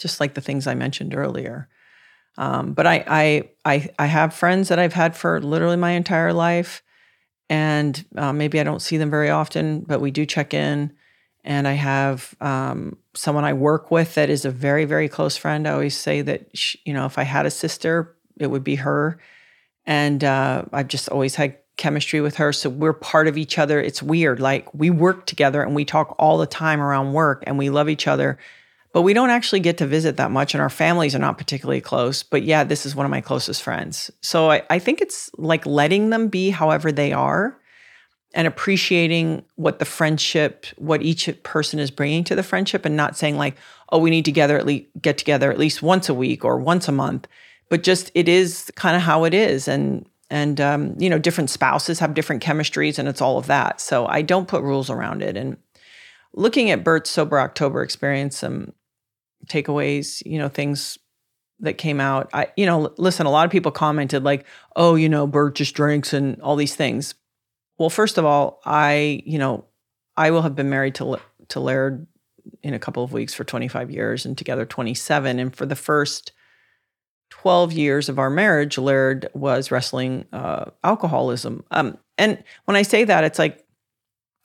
just 0.00 0.20
like 0.20 0.34
the 0.34 0.40
things 0.40 0.66
I 0.66 0.74
mentioned 0.74 1.14
earlier. 1.14 1.68
Um, 2.38 2.72
but 2.72 2.86
I, 2.86 3.04
I 3.06 3.50
I 3.64 3.88
I 3.98 4.06
have 4.06 4.34
friends 4.34 4.68
that 4.68 4.78
I've 4.78 4.92
had 4.92 5.16
for 5.16 5.40
literally 5.40 5.76
my 5.76 5.90
entire 5.90 6.32
life 6.32 6.82
and 7.50 8.04
uh, 8.16 8.32
maybe 8.32 8.60
I 8.60 8.62
don't 8.62 8.80
see 8.80 8.96
them 8.96 9.10
very 9.10 9.28
often, 9.28 9.80
but 9.80 10.00
we 10.00 10.12
do 10.12 10.24
check 10.24 10.54
in. 10.54 10.92
And 11.42 11.66
I 11.66 11.72
have 11.72 12.34
um, 12.40 12.96
someone 13.14 13.44
I 13.44 13.54
work 13.54 13.90
with 13.90 14.14
that 14.14 14.30
is 14.30 14.44
a 14.44 14.50
very, 14.50 14.84
very 14.84 15.08
close 15.08 15.36
friend. 15.36 15.66
I 15.66 15.72
always 15.72 15.96
say 15.96 16.22
that, 16.22 16.56
she, 16.56 16.78
you 16.84 16.94
know, 16.94 17.06
if 17.06 17.18
I 17.18 17.24
had 17.24 17.46
a 17.46 17.50
sister, 17.50 18.14
it 18.38 18.46
would 18.46 18.62
be 18.62 18.76
her. 18.76 19.18
And 19.84 20.22
uh, 20.22 20.64
I've 20.72 20.86
just 20.86 21.08
always 21.08 21.34
had 21.34 21.56
chemistry 21.76 22.20
with 22.20 22.36
her. 22.36 22.52
So 22.52 22.70
we're 22.70 22.92
part 22.92 23.26
of 23.26 23.36
each 23.36 23.58
other. 23.58 23.80
It's 23.80 24.02
weird. 24.02 24.38
Like 24.38 24.72
we 24.72 24.90
work 24.90 25.26
together 25.26 25.62
and 25.62 25.74
we 25.74 25.84
talk 25.84 26.14
all 26.18 26.38
the 26.38 26.46
time 26.46 26.80
around 26.80 27.14
work 27.14 27.42
and 27.46 27.58
we 27.58 27.68
love 27.68 27.88
each 27.88 28.06
other 28.06 28.38
but 28.92 29.02
we 29.02 29.14
don't 29.14 29.30
actually 29.30 29.60
get 29.60 29.78
to 29.78 29.86
visit 29.86 30.16
that 30.16 30.30
much 30.30 30.54
and 30.54 30.60
our 30.60 30.70
families 30.70 31.14
are 31.14 31.20
not 31.20 31.38
particularly 31.38 31.80
close 31.80 32.22
but 32.22 32.42
yeah 32.42 32.64
this 32.64 32.84
is 32.86 32.94
one 32.94 33.06
of 33.06 33.10
my 33.10 33.20
closest 33.20 33.62
friends. 33.62 34.10
So 34.22 34.50
I, 34.50 34.62
I, 34.70 34.78
think 34.78 35.00
it's 35.00 35.30
like 35.36 35.64
letting 35.66 36.10
them 36.10 36.28
be 36.28 36.50
however 36.50 36.92
they 36.92 37.12
are 37.12 37.58
and 38.32 38.46
appreciating 38.46 39.44
what 39.56 39.78
the 39.78 39.84
friendship 39.84 40.66
what 40.76 41.02
each 41.02 41.28
person 41.42 41.78
is 41.78 41.90
bringing 41.90 42.24
to 42.24 42.36
the 42.36 42.42
friendship 42.42 42.84
and 42.84 42.96
not 42.96 43.16
saying 43.16 43.36
like 43.36 43.56
oh 43.90 43.98
we 43.98 44.10
need 44.10 44.24
to 44.24 44.30
together 44.30 44.56
at 44.56 44.66
least 44.66 44.86
get 45.00 45.18
together 45.18 45.50
at 45.50 45.58
least 45.58 45.82
once 45.82 46.08
a 46.08 46.14
week 46.14 46.44
or 46.44 46.58
once 46.58 46.88
a 46.88 46.92
month. 46.92 47.26
But 47.68 47.82
just 47.82 48.10
it 48.14 48.28
is 48.28 48.70
kind 48.74 48.96
of 48.96 49.02
how 49.02 49.24
it 49.24 49.34
is 49.34 49.68
and 49.68 50.06
and 50.30 50.60
um, 50.60 50.94
you 50.98 51.10
know 51.10 51.18
different 51.18 51.50
spouses 51.50 51.98
have 51.98 52.14
different 52.14 52.42
chemistries 52.42 52.98
and 52.98 53.08
it's 53.08 53.20
all 53.20 53.38
of 53.38 53.46
that. 53.46 53.80
So 53.80 54.06
i 54.06 54.22
don't 54.22 54.48
put 54.48 54.62
rules 54.62 54.90
around 54.90 55.22
it 55.22 55.36
and 55.36 55.56
looking 56.32 56.70
at 56.70 56.84
bert's 56.84 57.10
sober 57.10 57.40
october 57.40 57.82
experience 57.82 58.44
um, 58.44 58.72
takeaways, 59.46 60.22
you 60.24 60.38
know, 60.38 60.48
things 60.48 60.98
that 61.60 61.74
came 61.74 62.00
out. 62.00 62.30
I, 62.32 62.48
you 62.56 62.66
know, 62.66 62.92
listen, 62.96 63.26
a 63.26 63.30
lot 63.30 63.44
of 63.44 63.52
people 63.52 63.72
commented 63.72 64.24
like, 64.24 64.46
"Oh, 64.76 64.94
you 64.94 65.08
know, 65.08 65.26
Bert 65.26 65.54
just 65.54 65.74
drinks 65.74 66.12
and 66.12 66.40
all 66.40 66.56
these 66.56 66.74
things." 66.74 67.14
Well, 67.78 67.90
first 67.90 68.18
of 68.18 68.24
all, 68.24 68.60
I, 68.64 69.22
you 69.24 69.38
know, 69.38 69.64
I 70.16 70.30
will 70.30 70.42
have 70.42 70.54
been 70.54 70.70
married 70.70 70.94
to 70.96 71.18
to 71.48 71.60
Laird 71.60 72.06
in 72.62 72.74
a 72.74 72.78
couple 72.78 73.02
of 73.02 73.12
weeks 73.12 73.34
for 73.34 73.44
25 73.44 73.90
years 73.90 74.24
and 74.24 74.36
together 74.36 74.64
27. 74.64 75.38
And 75.38 75.54
for 75.54 75.66
the 75.66 75.76
first 75.76 76.32
12 77.30 77.72
years 77.72 78.08
of 78.08 78.18
our 78.18 78.30
marriage, 78.30 78.78
Laird 78.78 79.28
was 79.34 79.70
wrestling 79.70 80.26
uh, 80.32 80.66
alcoholism. 80.84 81.64
Um, 81.70 81.98
and 82.18 82.42
when 82.64 82.76
I 82.76 82.82
say 82.82 83.04
that, 83.04 83.24
it's 83.24 83.38
like 83.38 83.64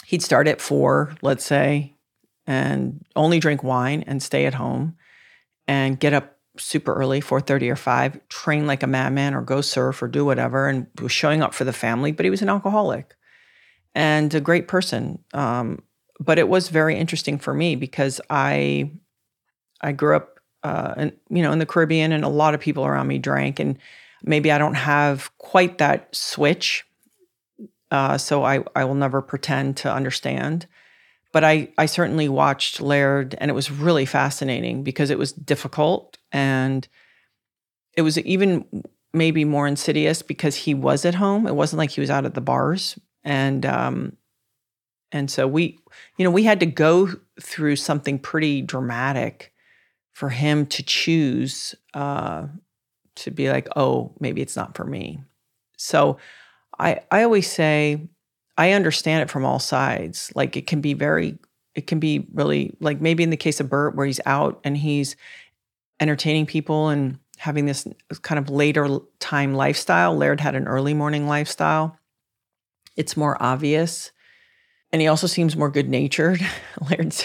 he'd 0.05 0.21
start 0.21 0.47
at 0.47 0.61
four, 0.61 1.15
let's 1.21 1.45
say, 1.45 1.94
and 2.47 3.03
only 3.15 3.39
drink 3.39 3.63
wine 3.63 4.03
and 4.07 4.21
stay 4.21 4.45
at 4.45 4.53
home 4.53 4.95
and 5.67 5.99
get 5.99 6.13
up 6.13 6.37
super 6.57 6.93
early 6.93 7.19
4.30 7.19 7.71
or 7.71 7.75
5 7.75 8.27
train 8.29 8.65
like 8.65 8.81
a 8.81 8.87
madman 8.87 9.33
or 9.33 9.41
go 9.41 9.59
surf 9.59 10.01
or 10.01 10.07
do 10.07 10.23
whatever 10.23 10.69
and 10.69 10.87
was 11.01 11.11
showing 11.11 11.41
up 11.41 11.53
for 11.53 11.65
the 11.65 11.73
family 11.73 12.13
but 12.13 12.23
he 12.23 12.29
was 12.29 12.41
an 12.41 12.47
alcoholic 12.47 13.15
and 13.93 14.33
a 14.33 14.39
great 14.39 14.67
person. 14.69 15.19
Um, 15.33 15.81
but 16.19 16.39
it 16.39 16.47
was 16.47 16.69
very 16.69 16.95
interesting 16.95 17.37
for 17.37 17.53
me 17.53 17.75
because 17.75 18.21
i 18.29 18.91
i 19.81 19.91
grew 19.91 20.15
up 20.15 20.39
uh, 20.63 21.09
you 21.29 21.43
know 21.43 21.51
in 21.51 21.59
the 21.59 21.65
caribbean 21.65 22.11
and 22.11 22.23
a 22.23 22.29
lot 22.29 22.53
of 22.53 22.59
people 22.59 22.85
around 22.85 23.07
me 23.07 23.17
drank 23.17 23.59
and 23.59 23.77
maybe 24.23 24.51
i 24.51 24.57
don't 24.57 24.75
have 24.75 25.35
quite 25.37 25.77
that 25.77 26.13
switch 26.15 26.85
uh, 27.91 28.17
so 28.17 28.43
I, 28.43 28.63
I 28.75 28.83
will 28.83 28.95
never 28.95 29.21
pretend 29.21 29.77
to 29.77 29.93
understand 29.93 30.65
but 31.35 31.43
I, 31.43 31.67
I 31.77 31.85
certainly 31.85 32.29
watched 32.29 32.79
Laird 32.79 33.35
and 33.39 33.51
it 33.51 33.53
was 33.53 33.69
really 33.69 34.05
fascinating 34.05 34.83
because 34.83 35.09
it 35.09 35.19
was 35.19 35.33
difficult 35.33 36.17
and 36.31 36.87
it 37.91 38.03
was 38.03 38.17
even 38.19 38.63
maybe 39.13 39.43
more 39.43 39.67
insidious 39.67 40.21
because 40.21 40.55
he 40.55 40.73
was 40.73 41.03
at 41.03 41.15
home. 41.15 41.45
It 41.45 41.53
wasn't 41.53 41.79
like 41.79 41.89
he 41.89 41.99
was 41.99 42.09
out 42.09 42.23
at 42.23 42.35
the 42.35 42.39
bars. 42.39 42.97
And 43.25 43.65
um, 43.65 44.15
and 45.11 45.29
so 45.29 45.45
we, 45.45 45.77
you 46.15 46.23
know, 46.23 46.31
we 46.31 46.43
had 46.43 46.61
to 46.61 46.65
go 46.65 47.09
through 47.41 47.75
something 47.75 48.17
pretty 48.17 48.61
dramatic 48.61 49.51
for 50.13 50.29
him 50.29 50.65
to 50.67 50.83
choose 50.83 51.75
uh, 51.93 52.47
to 53.17 53.31
be 53.31 53.49
like, 53.49 53.67
oh, 53.75 54.13
maybe 54.21 54.41
it's 54.41 54.55
not 54.55 54.73
for 54.73 54.85
me. 54.85 55.19
So 55.75 56.15
I 56.79 57.01
I 57.11 57.23
always 57.23 57.51
say 57.51 58.07
I 58.57 58.71
understand 58.71 59.21
it 59.21 59.29
from 59.29 59.45
all 59.45 59.59
sides. 59.59 60.31
Like 60.35 60.55
it 60.55 60.67
can 60.67 60.81
be 60.81 60.93
very, 60.93 61.37
it 61.73 61.87
can 61.87 61.99
be 61.99 62.27
really 62.33 62.75
like 62.79 63.01
maybe 63.01 63.23
in 63.23 63.29
the 63.29 63.37
case 63.37 63.59
of 63.59 63.69
Bert, 63.69 63.95
where 63.95 64.05
he's 64.05 64.21
out 64.25 64.59
and 64.63 64.77
he's 64.77 65.15
entertaining 65.99 66.45
people 66.45 66.89
and 66.89 67.19
having 67.37 67.65
this 67.65 67.87
kind 68.21 68.39
of 68.39 68.49
later 68.49 68.99
time 69.19 69.53
lifestyle. 69.53 70.15
Laird 70.15 70.39
had 70.39 70.55
an 70.55 70.67
early 70.67 70.93
morning 70.93 71.27
lifestyle. 71.27 71.97
It's 72.95 73.17
more 73.17 73.41
obvious. 73.41 74.11
And 74.91 75.01
he 75.01 75.07
also 75.07 75.27
seems 75.27 75.57
more 75.57 75.69
good 75.69 75.89
natured. 75.89 76.45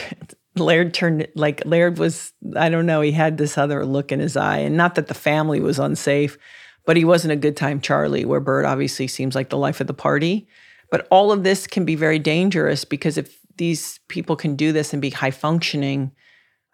Laird, 0.56 0.92
turned 0.92 1.28
like 1.36 1.64
Laird 1.64 1.98
was, 1.98 2.32
I 2.56 2.68
don't 2.68 2.86
know, 2.86 3.00
he 3.00 3.12
had 3.12 3.38
this 3.38 3.56
other 3.56 3.86
look 3.86 4.10
in 4.10 4.18
his 4.18 4.36
eye. 4.36 4.58
And 4.58 4.76
not 4.76 4.96
that 4.96 5.06
the 5.06 5.14
family 5.14 5.60
was 5.60 5.78
unsafe, 5.78 6.36
but 6.84 6.96
he 6.96 7.04
wasn't 7.04 7.32
a 7.32 7.36
good 7.36 7.56
time 7.56 7.80
Charlie, 7.80 8.24
where 8.24 8.40
Bert 8.40 8.64
obviously 8.64 9.06
seems 9.06 9.36
like 9.36 9.50
the 9.50 9.56
life 9.56 9.80
of 9.80 9.86
the 9.86 9.94
party. 9.94 10.48
But 10.90 11.06
all 11.10 11.32
of 11.32 11.44
this 11.44 11.66
can 11.66 11.84
be 11.84 11.94
very 11.94 12.18
dangerous 12.18 12.84
because 12.84 13.16
if 13.16 13.38
these 13.56 14.00
people 14.08 14.36
can 14.36 14.56
do 14.56 14.72
this 14.72 14.92
and 14.92 15.00
be 15.00 15.10
high 15.10 15.30
functioning, 15.30 16.12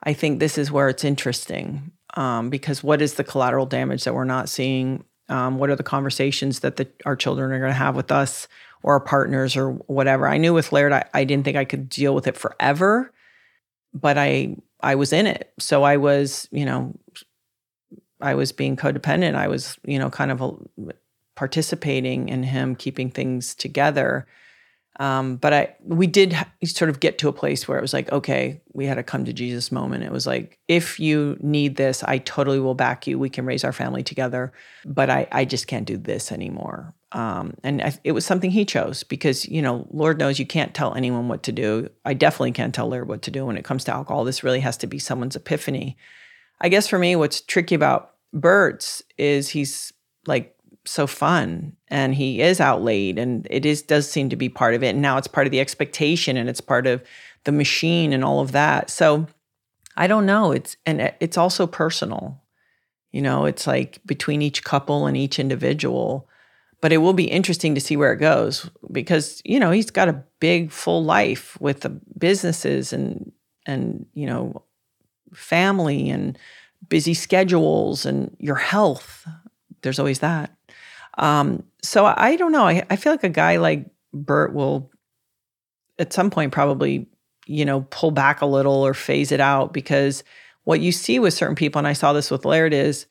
I 0.02 0.12
think 0.12 0.38
this 0.38 0.56
is 0.56 0.70
where 0.70 0.88
it's 0.88 1.04
interesting. 1.04 1.92
Um, 2.14 2.48
because 2.48 2.82
what 2.82 3.02
is 3.02 3.14
the 3.14 3.24
collateral 3.24 3.66
damage 3.66 4.04
that 4.04 4.14
we're 4.14 4.24
not 4.24 4.48
seeing? 4.48 5.04
Um, 5.28 5.58
what 5.58 5.68
are 5.68 5.76
the 5.76 5.82
conversations 5.82 6.60
that 6.60 6.76
the, 6.76 6.88
our 7.04 7.16
children 7.16 7.52
are 7.52 7.58
going 7.58 7.70
to 7.70 7.74
have 7.74 7.96
with 7.96 8.10
us 8.10 8.48
or 8.82 8.94
our 8.94 9.00
partners 9.00 9.56
or 9.56 9.72
whatever? 9.72 10.26
I 10.26 10.38
knew 10.38 10.54
with 10.54 10.72
Laird, 10.72 10.92
I, 10.92 11.04
I 11.12 11.24
didn't 11.24 11.44
think 11.44 11.56
I 11.56 11.64
could 11.64 11.88
deal 11.88 12.14
with 12.14 12.26
it 12.26 12.36
forever, 12.36 13.12
but 13.92 14.16
I 14.16 14.56
I 14.80 14.94
was 14.94 15.12
in 15.12 15.26
it. 15.26 15.52
So 15.58 15.82
I 15.82 15.96
was, 15.96 16.48
you 16.52 16.64
know, 16.64 16.94
I 18.20 18.34
was 18.34 18.52
being 18.52 18.76
codependent. 18.76 19.34
I 19.34 19.48
was, 19.48 19.76
you 19.84 19.98
know, 19.98 20.10
kind 20.10 20.30
of 20.30 20.40
a, 20.40 20.52
participating 21.36 22.28
in 22.28 22.42
him 22.42 22.74
keeping 22.74 23.10
things 23.10 23.54
together. 23.54 24.26
Um, 24.98 25.36
but 25.36 25.52
I, 25.52 25.76
we 25.84 26.06
did 26.06 26.34
sort 26.64 26.88
of 26.88 27.00
get 27.00 27.18
to 27.18 27.28
a 27.28 27.32
place 27.32 27.68
where 27.68 27.76
it 27.76 27.82
was 27.82 27.92
like, 27.92 28.10
okay, 28.12 28.62
we 28.72 28.86
had 28.86 28.96
a 28.96 29.02
come 29.02 29.26
to 29.26 29.32
Jesus 29.32 29.70
moment. 29.70 30.04
It 30.04 30.10
was 30.10 30.26
like, 30.26 30.58
if 30.68 30.98
you 30.98 31.36
need 31.42 31.76
this, 31.76 32.02
I 32.02 32.16
totally 32.18 32.58
will 32.58 32.74
back 32.74 33.06
you. 33.06 33.18
We 33.18 33.28
can 33.28 33.44
raise 33.44 33.62
our 33.62 33.74
family 33.74 34.02
together, 34.02 34.54
but 34.86 35.10
I, 35.10 35.28
I 35.30 35.44
just 35.44 35.66
can't 35.66 35.86
do 35.86 35.98
this 35.98 36.32
anymore. 36.32 36.94
Um, 37.12 37.54
and 37.62 37.82
I, 37.82 37.98
it 38.04 38.12
was 38.12 38.24
something 38.24 38.50
he 38.50 38.64
chose 38.64 39.02
because, 39.02 39.46
you 39.46 39.60
know, 39.60 39.86
Lord 39.90 40.18
knows 40.18 40.38
you 40.38 40.46
can't 40.46 40.74
tell 40.74 40.94
anyone 40.94 41.28
what 41.28 41.42
to 41.42 41.52
do. 41.52 41.90
I 42.06 42.14
definitely 42.14 42.52
can't 42.52 42.74
tell 42.74 42.88
Laird 42.88 43.06
what 43.06 43.20
to 43.22 43.30
do 43.30 43.44
when 43.44 43.58
it 43.58 43.64
comes 43.64 43.84
to 43.84 43.94
alcohol. 43.94 44.24
This 44.24 44.42
really 44.42 44.60
has 44.60 44.78
to 44.78 44.86
be 44.86 44.98
someone's 44.98 45.36
epiphany. 45.36 45.98
I 46.60 46.70
guess 46.70 46.88
for 46.88 46.98
me, 46.98 47.16
what's 47.16 47.42
tricky 47.42 47.74
about 47.74 48.12
Bert's 48.32 49.02
is 49.18 49.50
he's 49.50 49.92
like 50.26 50.55
so 50.86 51.06
fun 51.06 51.76
and 51.88 52.14
he 52.14 52.40
is 52.40 52.60
out 52.60 52.82
late 52.82 53.18
and 53.18 53.46
it 53.50 53.66
is 53.66 53.82
does 53.82 54.10
seem 54.10 54.28
to 54.28 54.36
be 54.36 54.48
part 54.48 54.74
of 54.74 54.82
it 54.82 54.88
and 54.88 55.02
now 55.02 55.18
it's 55.18 55.26
part 55.26 55.46
of 55.46 55.50
the 55.50 55.60
expectation 55.60 56.36
and 56.36 56.48
it's 56.48 56.60
part 56.60 56.86
of 56.86 57.02
the 57.44 57.52
machine 57.52 58.12
and 58.12 58.24
all 58.24 58.40
of 58.40 58.52
that. 58.52 58.90
So 58.90 59.26
i 59.96 60.06
don't 60.06 60.26
know 60.26 60.52
it's 60.52 60.76
and 60.86 61.12
it's 61.20 61.38
also 61.38 61.66
personal. 61.66 62.42
You 63.12 63.22
know 63.22 63.46
it's 63.46 63.66
like 63.66 64.00
between 64.04 64.42
each 64.42 64.62
couple 64.62 65.06
and 65.06 65.16
each 65.16 65.38
individual 65.38 66.28
but 66.80 66.92
it 66.92 66.98
will 66.98 67.14
be 67.14 67.24
interesting 67.24 67.74
to 67.74 67.80
see 67.80 67.96
where 67.96 68.12
it 68.12 68.18
goes 68.18 68.70
because 68.92 69.40
you 69.44 69.58
know 69.58 69.70
he's 69.70 69.90
got 69.90 70.08
a 70.08 70.22
big 70.40 70.70
full 70.70 71.04
life 71.04 71.58
with 71.60 71.80
the 71.80 71.88
businesses 72.18 72.92
and 72.92 73.32
and 73.64 74.06
you 74.14 74.26
know 74.26 74.62
family 75.34 76.10
and 76.10 76.38
busy 76.88 77.14
schedules 77.14 78.06
and 78.06 78.36
your 78.38 78.56
health. 78.56 79.26
There's 79.82 79.98
always 79.98 80.20
that 80.20 80.55
um, 81.16 81.62
so 81.82 82.04
I 82.04 82.36
don't 82.36 82.52
know. 82.52 82.66
I, 82.66 82.84
I 82.90 82.96
feel 82.96 83.12
like 83.12 83.24
a 83.24 83.28
guy 83.28 83.56
like 83.56 83.86
Bert 84.12 84.52
will 84.52 84.90
at 85.98 86.12
some 86.12 86.30
point 86.30 86.52
probably, 86.52 87.08
you 87.46 87.64
know, 87.64 87.86
pull 87.90 88.10
back 88.10 88.40
a 88.40 88.46
little 88.46 88.84
or 88.86 88.94
phase 88.94 89.32
it 89.32 89.40
out 89.40 89.72
because 89.72 90.24
what 90.64 90.80
you 90.80 90.92
see 90.92 91.18
with 91.18 91.32
certain 91.32 91.54
people, 91.54 91.78
and 91.78 91.86
I 91.86 91.92
saw 91.92 92.12
this 92.12 92.30
with 92.30 92.44
Laird, 92.44 92.74
is 92.74 93.06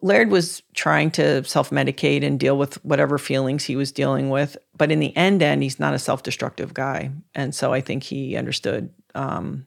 Laird 0.00 0.30
was 0.30 0.62
trying 0.74 1.10
to 1.12 1.44
self 1.44 1.70
medicate 1.70 2.24
and 2.24 2.38
deal 2.38 2.56
with 2.56 2.82
whatever 2.84 3.18
feelings 3.18 3.64
he 3.64 3.76
was 3.76 3.92
dealing 3.92 4.30
with. 4.30 4.56
But 4.76 4.92
in 4.92 5.00
the 5.00 5.14
end, 5.16 5.42
end, 5.42 5.62
he's 5.62 5.80
not 5.80 5.94
a 5.94 5.98
self 5.98 6.22
destructive 6.22 6.72
guy. 6.72 7.10
And 7.34 7.54
so 7.54 7.72
I 7.72 7.80
think 7.80 8.02
he 8.02 8.36
understood 8.36 8.90
um, 9.14 9.66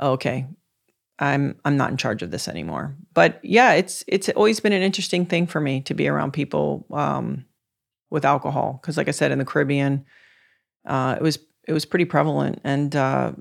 okay, 0.00 0.46
I'm 1.22 1.56
I'm 1.64 1.76
not 1.76 1.90
in 1.90 1.96
charge 1.96 2.22
of 2.22 2.30
this 2.30 2.48
anymore. 2.48 2.96
But 3.14 3.38
yeah, 3.44 3.72
it's 3.72 4.04
it's 4.08 4.28
always 4.30 4.58
been 4.60 4.72
an 4.72 4.82
interesting 4.82 5.24
thing 5.24 5.46
for 5.46 5.60
me 5.60 5.80
to 5.82 5.94
be 5.94 6.08
around 6.08 6.32
people 6.32 6.84
um, 6.90 7.44
with 8.10 8.24
alcohol 8.24 8.78
because, 8.80 8.96
like 8.96 9.08
I 9.08 9.12
said, 9.12 9.30
in 9.30 9.38
the 9.38 9.44
Caribbean, 9.44 10.04
uh, 10.84 11.16
it 11.18 11.22
was 11.22 11.38
it 11.68 11.72
was 11.72 11.84
pretty 11.84 12.06
prevalent, 12.06 12.60
and 12.64 12.94
uh, 12.96 13.32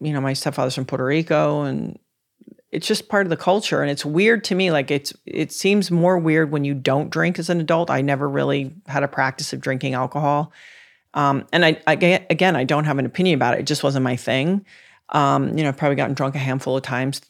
you 0.00 0.12
know, 0.12 0.20
my 0.20 0.32
stepfather's 0.32 0.74
from 0.74 0.84
Puerto 0.84 1.04
Rico, 1.04 1.62
and 1.62 1.98
it's 2.72 2.88
just 2.88 3.08
part 3.08 3.24
of 3.24 3.30
the 3.30 3.36
culture, 3.36 3.82
and 3.82 3.90
it's 3.90 4.04
weird 4.04 4.42
to 4.44 4.56
me. 4.56 4.72
Like 4.72 4.90
it's 4.90 5.12
it 5.24 5.52
seems 5.52 5.92
more 5.92 6.18
weird 6.18 6.50
when 6.50 6.64
you 6.64 6.74
don't 6.74 7.08
drink 7.08 7.38
as 7.38 7.48
an 7.50 7.60
adult. 7.60 7.88
I 7.88 8.00
never 8.00 8.28
really 8.28 8.74
had 8.88 9.04
a 9.04 9.08
practice 9.08 9.52
of 9.52 9.60
drinking 9.60 9.94
alcohol, 9.94 10.52
um, 11.14 11.46
and 11.52 11.64
I, 11.64 11.80
I 11.86 11.92
again, 12.30 12.56
I 12.56 12.64
don't 12.64 12.84
have 12.84 12.98
an 12.98 13.06
opinion 13.06 13.36
about 13.36 13.54
it. 13.54 13.60
It 13.60 13.66
just 13.66 13.84
wasn't 13.84 14.02
my 14.02 14.16
thing. 14.16 14.66
Um, 15.10 15.56
you 15.56 15.62
know, 15.62 15.68
I've 15.68 15.76
probably 15.76 15.96
gotten 15.96 16.14
drunk 16.14 16.34
a 16.34 16.38
handful 16.38 16.76
of 16.76 16.82
times, 16.82 17.22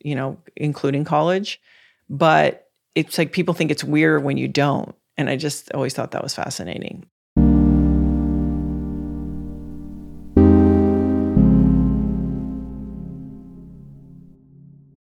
you 0.00 0.14
know, 0.14 0.38
including 0.56 1.04
college. 1.04 1.60
But 2.08 2.68
it's 2.94 3.18
like 3.18 3.32
people 3.32 3.54
think 3.54 3.70
it's 3.70 3.84
weird 3.84 4.24
when 4.24 4.36
you 4.36 4.48
don't. 4.48 4.94
And 5.16 5.30
I 5.30 5.36
just 5.36 5.72
always 5.72 5.94
thought 5.94 6.10
that 6.12 6.22
was 6.22 6.34
fascinating. 6.34 7.06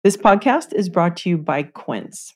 This 0.02 0.18
podcast 0.18 0.74
is 0.74 0.90
brought 0.90 1.16
to 1.18 1.30
you 1.30 1.38
by 1.38 1.62
Quince. 1.62 2.34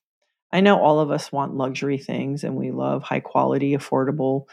I 0.53 0.61
know 0.61 0.81
all 0.81 1.01
of 1.01 1.11
us 1.11 1.31
want 1.31 1.55
luxury 1.55 1.99
things 1.99 2.43
and 2.43 2.57
we 2.57 2.71
love 2.71 3.03
high 3.03 3.21
quality, 3.21 3.77
affordable 3.77 4.47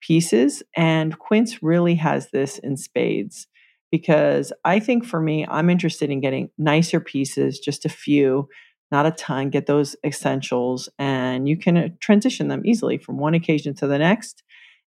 pieces. 0.00 0.62
And 0.74 1.18
Quince 1.18 1.62
really 1.62 1.96
has 1.96 2.30
this 2.30 2.58
in 2.58 2.78
spades 2.78 3.46
because 3.92 4.54
I 4.64 4.80
think 4.80 5.04
for 5.04 5.20
me, 5.20 5.46
I'm 5.46 5.70
interested 5.70 6.10
in 6.10 6.20
getting 6.20 6.50
nicer 6.56 6.98
pieces, 6.98 7.60
just 7.60 7.84
a 7.84 7.90
few, 7.90 8.48
not 8.90 9.04
a 9.04 9.12
ton, 9.12 9.50
get 9.50 9.66
those 9.66 9.94
essentials, 10.04 10.88
and 10.98 11.46
you 11.46 11.58
can 11.58 11.76
uh, 11.76 11.88
transition 12.00 12.48
them 12.48 12.62
easily 12.64 12.96
from 12.96 13.18
one 13.18 13.34
occasion 13.34 13.74
to 13.74 13.86
the 13.86 13.98
next 13.98 14.42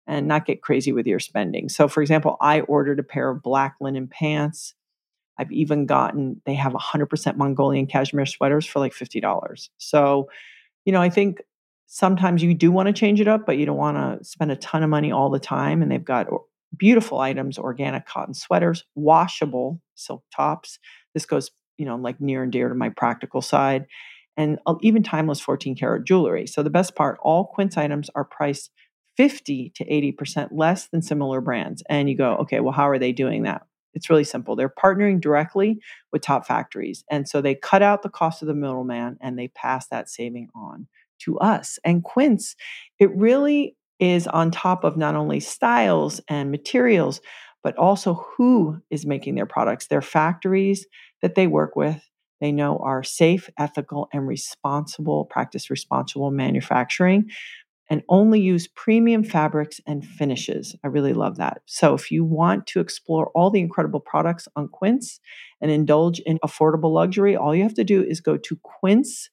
and 0.06 0.26
not 0.26 0.46
get 0.46 0.62
crazy 0.62 0.90
with 0.90 1.06
your 1.06 1.20
spending. 1.20 1.68
So, 1.68 1.86
for 1.86 2.00
example, 2.00 2.38
I 2.40 2.62
ordered 2.62 2.98
a 2.98 3.04
pair 3.04 3.28
of 3.30 3.42
black 3.42 3.76
linen 3.78 4.08
pants. 4.08 4.74
I've 5.38 5.52
even 5.52 5.84
gotten, 5.84 6.40
they 6.46 6.54
have 6.54 6.72
100% 6.72 7.36
Mongolian 7.36 7.86
cashmere 7.86 8.26
sweaters 8.26 8.64
for 8.64 8.78
like 8.78 8.92
$50. 8.92 9.68
So, 9.76 10.30
you 10.86 10.92
know, 10.92 11.02
I 11.02 11.10
think 11.10 11.42
sometimes 11.86 12.42
you 12.42 12.54
do 12.54 12.72
want 12.72 12.86
to 12.86 12.92
change 12.92 13.20
it 13.20 13.28
up, 13.28 13.44
but 13.44 13.58
you 13.58 13.66
don't 13.66 13.76
want 13.76 13.96
to 13.96 14.24
spend 14.24 14.50
a 14.50 14.56
ton 14.56 14.82
of 14.82 14.88
money 14.90 15.12
all 15.12 15.28
the 15.28 15.38
time. 15.38 15.82
And 15.82 15.90
they've 15.90 16.04
got 16.04 16.28
beautiful 16.78 17.18
items 17.18 17.58
organic 17.58 18.06
cotton 18.06 18.34
sweaters, 18.34 18.84
washable 18.94 19.80
silk 19.94 20.24
tops. 20.34 20.78
This 21.14 21.26
goes, 21.26 21.50
you 21.76 21.86
know, 21.86 21.96
like 21.96 22.20
near 22.20 22.42
and 22.42 22.52
dear 22.52 22.68
to 22.68 22.74
my 22.74 22.88
practical 22.90 23.40
side, 23.40 23.86
and 24.36 24.58
uh, 24.66 24.74
even 24.82 25.02
timeless 25.02 25.40
14 25.40 25.76
karat 25.76 26.04
jewelry. 26.04 26.46
So 26.46 26.62
the 26.62 26.70
best 26.70 26.94
part 26.94 27.18
all 27.22 27.46
Quince 27.46 27.76
items 27.76 28.10
are 28.14 28.24
priced 28.24 28.70
50 29.16 29.72
to 29.76 29.84
80% 29.84 30.48
less 30.52 30.88
than 30.88 31.02
similar 31.02 31.40
brands. 31.40 31.82
And 31.88 32.08
you 32.08 32.16
go, 32.16 32.34
okay, 32.36 32.60
well, 32.60 32.72
how 32.72 32.88
are 32.88 32.98
they 32.98 33.12
doing 33.12 33.44
that? 33.44 33.62
It's 33.94 34.10
really 34.10 34.24
simple. 34.24 34.56
They're 34.56 34.68
partnering 34.68 35.20
directly 35.20 35.78
with 36.12 36.22
top 36.22 36.46
factories. 36.46 37.04
And 37.10 37.28
so 37.28 37.40
they 37.40 37.54
cut 37.54 37.80
out 37.80 38.02
the 38.02 38.08
cost 38.08 38.42
of 38.42 38.48
the 38.48 38.54
middleman 38.54 39.16
and 39.20 39.38
they 39.38 39.48
pass 39.48 39.86
that 39.88 40.10
saving 40.10 40.48
on 40.54 40.88
to 41.20 41.38
us. 41.38 41.78
And 41.84 42.02
Quince, 42.02 42.56
it 42.98 43.14
really 43.14 43.76
is 43.98 44.26
on 44.26 44.50
top 44.50 44.84
of 44.84 44.96
not 44.96 45.14
only 45.14 45.40
styles 45.40 46.20
and 46.28 46.50
materials, 46.50 47.20
but 47.62 47.76
also 47.76 48.14
who 48.36 48.78
is 48.90 49.06
making 49.06 49.34
their 49.34 49.46
products, 49.46 49.86
their 49.86 50.02
factories 50.02 50.86
that 51.22 51.34
they 51.34 51.46
work 51.46 51.76
with. 51.76 52.02
They 52.40 52.52
know 52.52 52.78
are 52.78 53.02
safe, 53.02 53.48
ethical, 53.58 54.08
and 54.12 54.26
responsible, 54.26 55.24
practice 55.24 55.70
responsible 55.70 56.30
manufacturing, 56.30 57.30
and 57.88 58.02
only 58.08 58.40
use 58.40 58.66
premium 58.68 59.24
fabrics 59.24 59.80
and 59.86 60.04
finishes. 60.04 60.74
I 60.84 60.88
really 60.88 61.14
love 61.14 61.36
that. 61.36 61.62
So, 61.66 61.94
if 61.94 62.10
you 62.10 62.24
want 62.24 62.66
to 62.68 62.80
explore 62.80 63.30
all 63.34 63.50
the 63.50 63.60
incredible 63.60 64.00
products 64.00 64.48
on 64.56 64.68
Quince 64.68 65.20
and 65.60 65.70
indulge 65.70 66.18
in 66.20 66.38
affordable 66.44 66.92
luxury, 66.92 67.36
all 67.36 67.54
you 67.54 67.62
have 67.62 67.74
to 67.74 67.84
do 67.84 68.02
is 68.02 68.20
go 68.20 68.36
to 68.36 68.58
Quince 68.62 69.30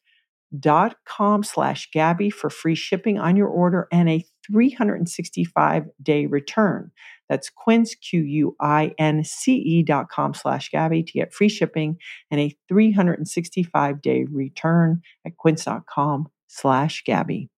dot 0.59 0.95
com 1.05 1.43
slash 1.43 1.89
Gabby 1.91 2.29
for 2.29 2.49
free 2.49 2.75
shipping 2.75 3.17
on 3.19 3.35
your 3.35 3.47
order 3.47 3.87
and 3.91 4.09
a 4.09 4.25
365 4.47 5.85
day 6.01 6.25
return. 6.25 6.91
That's 7.29 7.49
Quince, 7.49 7.95
Q 7.95 8.21
U 8.21 8.55
I 8.59 8.93
N 8.97 9.23
C 9.23 9.53
E 9.53 9.83
dot 9.83 10.09
com 10.09 10.33
slash 10.33 10.69
Gabby 10.69 11.03
to 11.03 11.11
get 11.11 11.33
free 11.33 11.49
shipping 11.49 11.97
and 12.29 12.41
a 12.41 12.55
365 12.67 14.01
day 14.01 14.25
return 14.29 15.01
at 15.25 15.37
quince.com 15.37 16.27
slash 16.47 17.03
Gabby. 17.05 17.49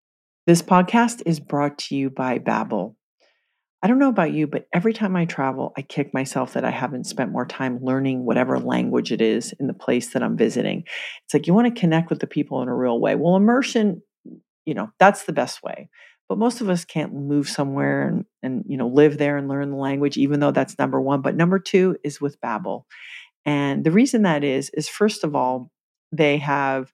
This 0.46 0.62
podcast 0.62 1.24
is 1.26 1.40
brought 1.40 1.78
to 1.80 1.96
you 1.96 2.10
by 2.10 2.38
Babbel. 2.38 2.96
I 3.84 3.88
don't 3.88 4.00
know 4.00 4.08
about 4.08 4.32
you, 4.32 4.48
but 4.48 4.66
every 4.74 4.94
time 4.94 5.14
I 5.18 5.26
travel, 5.26 5.74
I 5.78 5.82
kick 5.82 6.14
myself 6.14 6.54
that 6.54 6.64
I 6.64 6.72
haven't 6.72 7.04
spent 7.04 7.34
more 7.34 7.46
time 7.46 7.80
learning 7.82 8.24
whatever 8.24 8.58
language 8.58 9.12
it 9.12 9.20
is 9.20 9.54
in 9.60 9.68
the 9.68 9.74
place 9.74 10.14
that 10.14 10.24
I'm 10.24 10.38
visiting. 10.38 10.86
It's 11.26 11.34
like 11.34 11.48
you 11.48 11.54
want 11.54 11.74
to 11.74 11.80
connect 11.80 12.10
with 12.10 12.20
the 12.22 12.28
people 12.28 12.62
in 12.62 12.70
a 12.70 12.76
real 12.76 12.98
way. 12.98 13.16
Well, 13.16 13.36
immersion, 13.36 14.02
you 14.66 14.74
know, 14.74 14.90
that's 15.00 15.26
the 15.26 15.34
best 15.34 15.62
way. 15.64 15.90
But 16.30 16.38
most 16.38 16.62
of 16.62 16.70
us 16.70 16.86
can't 16.86 17.14
move 17.14 17.50
somewhere 17.50 18.08
and, 18.08 18.26
and 18.42 18.64
you 18.66 18.78
know 18.78 18.88
live 18.88 19.18
there 19.18 19.36
and 19.36 19.50
learn 19.50 19.72
the 19.72 19.76
language, 19.76 20.18
even 20.18 20.40
though 20.40 20.52
that's 20.52 20.80
number 20.80 21.02
one. 21.02 21.22
But 21.22 21.36
number 21.36 21.60
two 21.60 21.98
is 22.06 22.22
with 22.22 22.40
Babbel. 22.40 22.86
And 23.46 23.84
the 23.84 23.92
reason 23.92 24.22
that 24.22 24.46
is, 24.46 24.72
is 24.74 24.88
first 24.88 25.26
of 25.26 25.36
all, 25.36 25.70
they 26.14 26.38
have 26.38 26.94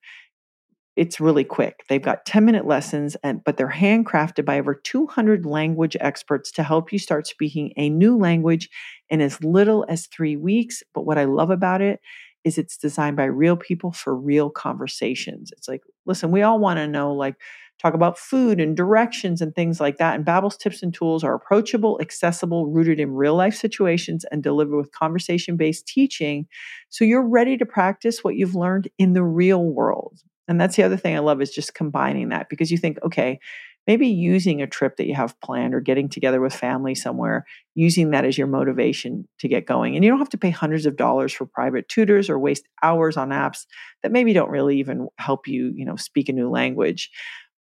it's 1.00 1.22
really 1.22 1.46
quick. 1.46 1.86
They've 1.88 2.02
got 2.02 2.26
10 2.26 2.44
minute 2.44 2.68
lessons, 2.68 3.16
and 3.24 3.42
but 3.46 3.56
they're 3.56 3.70
handcrafted 3.70 4.44
by 4.44 4.60
over 4.60 4.76
200 4.76 5.46
language 5.46 5.96
experts 6.02 6.52
to 6.52 6.64
help 6.64 6.92
you 6.92 7.00
start 7.00 7.26
speaking 7.26 7.72
a 7.78 7.90
new 7.90 8.18
language 8.18 8.70
in 9.10 9.22
as 9.22 9.42
little 9.42 9.86
as 9.88 10.08
three 10.08 10.36
weeks. 10.36 10.84
But 10.94 11.06
what 11.06 11.18
I 11.18 11.24
love 11.24 11.52
about 11.52 11.82
it 11.82 12.02
is 12.44 12.58
it's 12.58 12.76
designed 12.76 13.16
by 13.16 13.24
real 13.24 13.56
people 13.56 13.94
for 13.94 14.14
real 14.14 14.50
conversations. 14.50 15.54
It's 15.56 15.70
like, 15.70 15.84
listen, 16.06 16.32
we 16.32 16.42
all 16.42 16.60
want 16.60 16.80
to 16.80 16.88
know, 16.88 17.14
like, 17.14 17.36
talk 17.82 17.94
about 17.94 18.18
food 18.18 18.60
and 18.60 18.76
directions 18.76 19.42
and 19.42 19.56
things 19.56 19.80
like 19.80 19.98
that. 20.00 20.16
And 20.16 20.26
Babbel's 20.26 20.58
tips 20.58 20.84
and 20.84 20.94
tools 20.94 21.24
are 21.24 21.34
approachable, 21.34 21.98
accessible, 22.02 22.68
rooted 22.68 23.00
in 23.00 23.14
real 23.14 23.36
life 23.36 23.56
situations, 23.56 24.26
and 24.32 24.44
delivered 24.44 24.76
with 24.76 24.92
conversation 24.92 25.56
based 25.56 25.88
teaching. 25.88 26.46
So 26.90 27.06
you're 27.06 27.26
ready 27.26 27.56
to 27.56 27.66
practice 27.66 28.22
what 28.22 28.36
you've 28.36 28.56
learned 28.56 28.90
in 28.98 29.14
the 29.14 29.24
real 29.24 29.64
world. 29.64 30.20
And 30.50 30.60
that's 30.60 30.76
the 30.76 30.84
other 30.84 30.98
thing 30.98 31.16
I 31.16 31.20
love 31.20 31.42
is 31.42 31.52
just 31.52 31.76
combining 31.76 32.30
that 32.30 32.50
because 32.50 32.72
you 32.72 32.78
think, 32.78 32.98
okay, 33.04 33.40
maybe 33.88 34.08
using 34.08 34.62
a 34.62 34.68
trip 34.68 34.98
that 34.98 35.06
you 35.06 35.14
have 35.16 35.40
planned 35.42 35.74
or 35.74 35.80
getting 35.80 36.10
together 36.10 36.42
with 36.42 36.54
family 36.54 36.96
somewhere, 36.96 37.46
using 37.76 38.12
that 38.12 38.26
as 38.26 38.38
your 38.38 38.48
motivation 38.48 39.28
to 39.40 39.48
get 39.48 39.66
going. 39.66 39.96
And 39.96 40.04
you 40.04 40.10
don't 40.10 40.20
have 40.20 40.30
to 40.30 40.38
pay 40.38 40.50
hundreds 40.50 40.86
of 40.86 40.98
dollars 40.98 41.32
for 41.32 41.46
private 41.46 41.88
tutors 41.88 42.30
or 42.30 42.40
waste 42.40 42.68
hours 42.84 43.16
on 43.16 43.30
apps 43.30 43.66
that 44.04 44.12
maybe 44.12 44.34
don't 44.34 44.50
really 44.50 44.80
even 44.80 45.08
help 45.18 45.48
you, 45.48 45.72
you 45.76 45.86
know, 45.86 45.96
speak 45.96 46.30
a 46.30 46.34
new 46.34 46.50
language. 46.50 47.12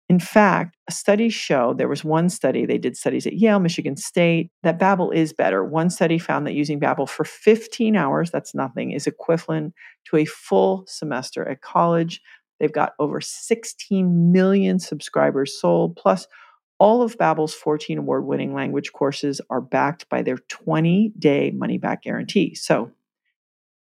In 0.10 0.20
fact, 0.20 0.76
studies 0.90 1.34
show 1.34 1.74
there 1.74 1.88
was 1.88 2.04
one 2.04 2.28
study, 2.28 2.66
they 2.66 2.78
did 2.78 2.98
studies 2.98 3.26
at 3.26 3.38
Yale, 3.38 3.60
Michigan 3.60 3.96
State, 3.96 4.52
that 4.62 4.78
Babbel 4.78 5.16
is 5.16 5.32
better. 5.32 5.64
One 5.64 5.90
study 5.90 6.20
found 6.20 6.46
that 6.46 6.54
using 6.54 6.82
Babbel 6.82 7.08
for 7.08 7.24
15 7.24 7.96
hours, 7.96 8.30
that's 8.30 8.54
nothing, 8.54 8.92
is 8.92 9.08
equivalent 9.08 9.74
to 10.10 10.18
a 10.18 10.26
full 10.26 10.84
semester 10.86 11.48
at 11.48 11.62
college. 11.62 12.22
They've 12.62 12.72
got 12.72 12.94
over 13.00 13.20
16 13.20 14.32
million 14.32 14.80
subscribers 14.80 15.60
sold, 15.60 15.98
plus 15.98 16.28
all 16.80 17.02
of 17.02 17.18
Babbel's 17.18 17.54
14 17.54 17.98
award-winning 17.98 18.54
language 18.54 18.94
courses 18.94 19.42
are 19.50 19.62
backed 19.62 20.08
by 20.08 20.22
their 20.22 20.38
20-day 20.38 21.52
money-back 21.52 22.04
guarantee. 22.04 22.56
So, 22.56 22.92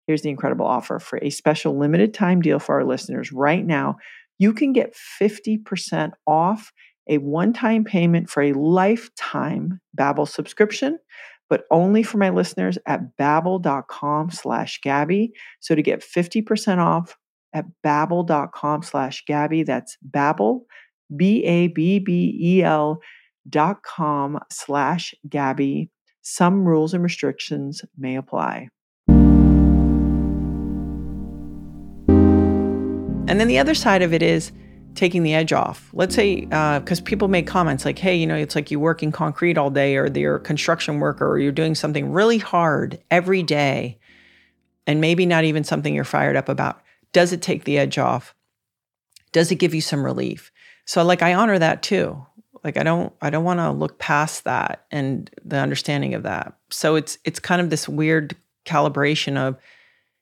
here's 0.07 0.23
the 0.23 0.29
incredible 0.29 0.65
offer 0.65 0.99
for 0.99 1.19
a 1.21 1.29
special 1.29 1.77
limited 1.77 2.13
time 2.13 2.41
deal 2.41 2.59
for 2.59 2.75
our 2.75 2.83
listeners 2.83 3.31
right 3.31 3.65
now 3.65 3.97
you 4.41 4.53
can 4.53 4.73
get 4.73 4.95
50% 4.95 6.13
off 6.25 6.73
a 7.07 7.19
one-time 7.19 7.83
payment 7.83 8.27
for 8.27 8.41
a 8.41 8.53
lifetime 8.53 9.79
Babbel 9.95 10.27
subscription, 10.27 10.97
but 11.47 11.65
only 11.69 12.01
for 12.01 12.17
my 12.17 12.31
listeners 12.31 12.79
at 12.87 13.15
babbel.com 13.19 14.31
slash 14.31 14.81
Gabby. 14.81 15.33
So 15.59 15.75
to 15.75 15.83
get 15.83 16.01
50% 16.01 16.79
off 16.79 17.19
at 17.53 17.65
babbel.com 17.85 18.83
slash 18.83 19.23
Gabby, 19.25 19.63
that's 19.63 19.97
Babbel, 20.09 20.61
B-A-B-B-E-L 21.15 22.99
dot 23.49 23.83
com 23.83 24.39
slash 24.49 25.13
Gabby. 25.27 25.89
Some 26.21 26.65
rules 26.65 26.93
and 26.93 27.03
restrictions 27.03 27.81
may 27.97 28.15
apply. 28.15 28.67
And 33.27 33.39
then 33.39 33.47
the 33.47 33.59
other 33.59 33.73
side 33.73 34.01
of 34.01 34.13
it 34.13 34.21
is 34.21 34.51
taking 34.93 35.23
the 35.23 35.33
edge 35.33 35.53
off. 35.53 35.89
Let's 35.93 36.13
say, 36.13 36.41
because 36.41 36.99
uh, 36.99 37.03
people 37.05 37.29
make 37.29 37.47
comments 37.47 37.85
like, 37.85 37.97
hey, 37.97 38.15
you 38.15 38.27
know, 38.27 38.35
it's 38.35 38.55
like 38.55 38.69
you 38.71 38.79
work 38.79 39.01
in 39.01 39.11
concrete 39.11 39.57
all 39.57 39.69
day, 39.69 39.95
or 39.95 40.07
you're 40.07 40.35
a 40.35 40.39
construction 40.39 40.99
worker, 40.99 41.25
or 41.27 41.39
you're 41.39 41.53
doing 41.53 41.73
something 41.73 42.11
really 42.11 42.37
hard 42.39 43.01
every 43.09 43.41
day, 43.41 43.97
and 44.85 44.99
maybe 44.99 45.25
not 45.25 45.45
even 45.45 45.63
something 45.63 45.95
you're 45.95 46.03
fired 46.03 46.35
up 46.35 46.49
about. 46.49 46.81
Does 47.13 47.33
it 47.33 47.41
take 47.41 47.63
the 47.63 47.77
edge 47.77 47.97
off? 47.97 48.35
Does 49.31 49.51
it 49.51 49.55
give 49.55 49.73
you 49.73 49.81
some 49.81 50.03
relief? 50.03 50.51
So, 50.85 51.03
like, 51.03 51.21
I 51.21 51.33
honor 51.33 51.59
that 51.59 51.83
too. 51.83 52.25
Like, 52.63 52.77
I 52.77 52.83
don't, 52.83 53.13
I 53.21 53.29
don't 53.29 53.43
want 53.43 53.59
to 53.59 53.71
look 53.71 53.97
past 53.97 54.43
that 54.43 54.85
and 54.91 55.29
the 55.43 55.57
understanding 55.57 56.13
of 56.13 56.23
that. 56.23 56.53
So 56.69 56.95
it's, 56.95 57.17
it's 57.23 57.39
kind 57.39 57.61
of 57.61 57.69
this 57.69 57.89
weird 57.89 58.35
calibration 58.65 59.37
of, 59.37 59.57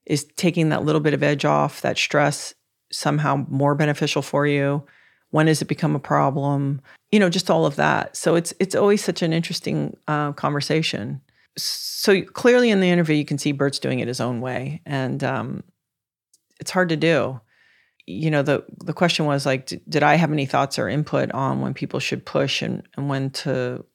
is 0.06 0.26
taking 0.36 0.70
that 0.70 0.84
little 0.84 1.02
bit 1.02 1.14
of 1.14 1.22
edge 1.22 1.46
off, 1.46 1.82
that 1.82 1.98
stress, 1.98 2.54
somehow 2.92 3.46
more 3.50 3.76
beneficial 3.76 4.22
for 4.22 4.48
you? 4.48 4.84
When 5.32 5.46
does 5.46 5.62
it 5.62 5.68
become 5.68 5.96
a 5.96 6.00
problem? 6.00 6.82
You 7.12 7.20
know, 7.20 7.30
just 7.30 7.50
all 7.50 7.66
of 7.66 7.76
that. 7.76 8.18
So 8.18 8.36
it's 8.36 8.54
it's 8.60 8.76
always 8.76 9.04
such 9.04 9.22
an 9.22 9.34
interesting 9.34 9.96
uh, 10.08 10.34
conversation. 10.34 11.22
So 11.58 12.22
clearly 12.24 12.72
in 12.72 12.80
the 12.80 12.90
interview, 12.90 13.16
you 13.16 13.26
can 13.26 13.38
see 13.38 13.52
Bert's 13.52 13.80
doing 13.80 14.00
it 14.00 14.08
his 14.08 14.22
own 14.22 14.42
way, 14.42 14.82
and 14.86 15.24
um, 15.24 15.64
it's 16.60 16.72
hard 16.72 16.90
to 16.90 16.96
do. 16.96 17.40
You 18.06 18.32
know, 18.32 18.42
the 18.42 18.66
the 18.84 18.94
question 18.94 19.26
was 19.26 19.46
like, 19.46 19.72
did 19.88 20.04
I 20.04 20.16
have 20.16 20.32
any 20.32 20.46
thoughts 20.46 20.80
or 20.80 20.90
input 20.90 21.32
on 21.32 21.62
when 21.62 21.74
people 21.74 22.00
should 22.00 22.26
push 22.26 22.62
and 22.62 22.84
and 22.98 23.10
when 23.10 23.30
to, 23.32 23.86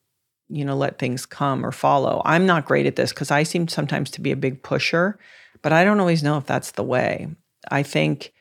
you 0.48 0.64
know, 0.64 0.76
let 0.76 0.98
things 0.98 1.26
come 1.26 1.64
or 1.64 1.72
follow? 1.72 2.22
I'm 2.24 2.46
not 2.46 2.66
great 2.66 2.86
at 2.86 2.96
this 2.96 3.12
because 3.12 3.30
I 3.30 3.42
seem 3.42 3.68
sometimes 3.68 4.10
to 4.12 4.20
be 4.20 4.32
a 4.32 4.36
big 4.36 4.62
pusher, 4.62 5.18
but 5.62 5.72
I 5.72 5.84
don't 5.84 6.00
always 6.00 6.22
know 6.22 6.36
if 6.36 6.46
that's 6.46 6.72
the 6.72 6.84
way. 6.84 7.28
I 7.70 7.82
think 7.82 8.32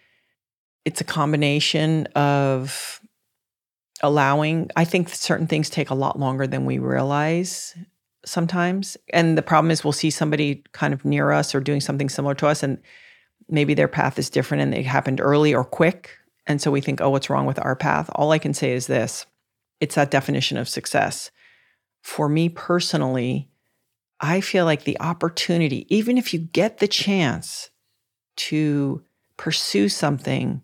it's 0.85 1.01
a 1.01 1.05
combination 1.05 2.05
of 2.15 2.99
allowing 4.01 4.69
i 4.75 4.83
think 4.83 5.09
certain 5.09 5.47
things 5.47 5.69
take 5.69 5.89
a 5.89 5.95
lot 5.95 6.19
longer 6.19 6.45
than 6.45 6.65
we 6.65 6.77
realize 6.77 7.75
sometimes 8.25 8.97
and 9.13 9.37
the 9.37 9.41
problem 9.41 9.71
is 9.71 9.83
we'll 9.83 9.93
see 9.93 10.09
somebody 10.09 10.63
kind 10.73 10.93
of 10.93 11.05
near 11.05 11.31
us 11.31 11.55
or 11.55 11.61
doing 11.61 11.79
something 11.79 12.09
similar 12.09 12.35
to 12.35 12.47
us 12.47 12.63
and 12.63 12.77
maybe 13.49 13.73
their 13.73 13.87
path 13.87 14.17
is 14.19 14.29
different 14.29 14.63
and 14.63 14.73
it 14.73 14.85
happened 14.85 15.21
early 15.21 15.53
or 15.53 15.63
quick 15.63 16.17
and 16.45 16.61
so 16.61 16.71
we 16.71 16.81
think 16.81 17.01
oh 17.01 17.09
what's 17.09 17.29
wrong 17.29 17.45
with 17.45 17.59
our 17.63 17.75
path 17.75 18.09
all 18.15 18.31
i 18.31 18.39
can 18.39 18.53
say 18.53 18.73
is 18.73 18.87
this 18.87 19.25
it's 19.79 19.95
that 19.95 20.11
definition 20.11 20.57
of 20.57 20.69
success 20.69 21.31
for 22.01 22.27
me 22.27 22.49
personally 22.49 23.49
i 24.19 24.41
feel 24.41 24.65
like 24.65 24.83
the 24.83 24.99
opportunity 24.99 25.85
even 25.93 26.17
if 26.17 26.33
you 26.33 26.39
get 26.39 26.77
the 26.79 26.87
chance 26.87 27.69
to 28.35 29.03
pursue 29.37 29.89
something 29.89 30.61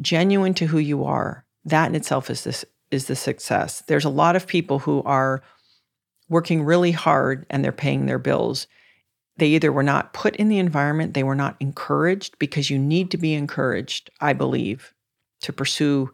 genuine 0.00 0.54
to 0.54 0.66
who 0.66 0.78
you 0.78 1.04
are, 1.04 1.44
that 1.64 1.88
in 1.88 1.94
itself 1.94 2.30
is 2.30 2.44
this 2.44 2.64
is 2.90 3.06
the 3.06 3.16
success. 3.16 3.82
There's 3.86 4.04
a 4.04 4.10
lot 4.10 4.36
of 4.36 4.46
people 4.46 4.78
who 4.78 5.02
are 5.02 5.42
working 6.28 6.62
really 6.62 6.92
hard 6.92 7.44
and 7.50 7.62
they're 7.62 7.72
paying 7.72 8.06
their 8.06 8.18
bills. 8.18 8.66
They 9.38 9.48
either 9.48 9.72
were 9.72 9.82
not 9.82 10.12
put 10.12 10.36
in 10.36 10.48
the 10.48 10.58
environment, 10.58 11.14
they 11.14 11.22
were 11.22 11.34
not 11.34 11.56
encouraged 11.60 12.38
because 12.38 12.70
you 12.70 12.78
need 12.78 13.10
to 13.12 13.16
be 13.16 13.34
encouraged, 13.34 14.10
I 14.20 14.32
believe, 14.32 14.92
to 15.42 15.52
pursue 15.52 16.10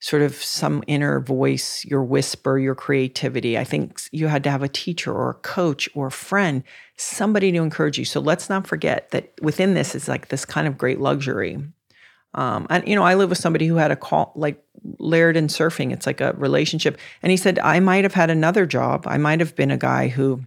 sort 0.00 0.22
of 0.22 0.34
some 0.34 0.82
inner 0.86 1.20
voice, 1.20 1.84
your 1.84 2.02
whisper, 2.02 2.58
your 2.58 2.74
creativity. 2.74 3.56
I 3.56 3.64
think 3.64 4.02
you 4.10 4.26
had 4.26 4.42
to 4.44 4.50
have 4.50 4.62
a 4.62 4.68
teacher 4.68 5.12
or 5.12 5.30
a 5.30 5.34
coach 5.34 5.88
or 5.94 6.08
a 6.08 6.12
friend, 6.12 6.64
somebody 6.96 7.52
to 7.52 7.58
encourage 7.58 7.98
you. 7.98 8.04
So 8.04 8.20
let's 8.20 8.48
not 8.48 8.66
forget 8.66 9.10
that 9.10 9.32
within 9.40 9.74
this 9.74 9.94
is 9.94 10.08
like 10.08 10.28
this 10.28 10.44
kind 10.44 10.66
of 10.66 10.76
great 10.76 11.00
luxury 11.00 11.58
um, 12.34 12.66
and 12.70 12.86
you 12.88 12.96
know, 12.96 13.02
I 13.02 13.14
live 13.14 13.28
with 13.28 13.38
somebody 13.38 13.66
who 13.66 13.76
had 13.76 13.90
a 13.90 13.96
call 13.96 14.32
like 14.34 14.62
Laird 14.98 15.36
in 15.36 15.46
surfing. 15.48 15.92
It's 15.92 16.06
like 16.06 16.20
a 16.20 16.32
relationship. 16.32 16.98
And 17.22 17.30
he 17.30 17.36
said, 17.36 17.58
I 17.58 17.78
might 17.80 18.04
have 18.04 18.14
had 18.14 18.30
another 18.30 18.66
job. 18.66 19.04
I 19.06 19.18
might 19.18 19.40
have 19.40 19.54
been 19.54 19.70
a 19.70 19.76
guy 19.76 20.08
who 20.08 20.42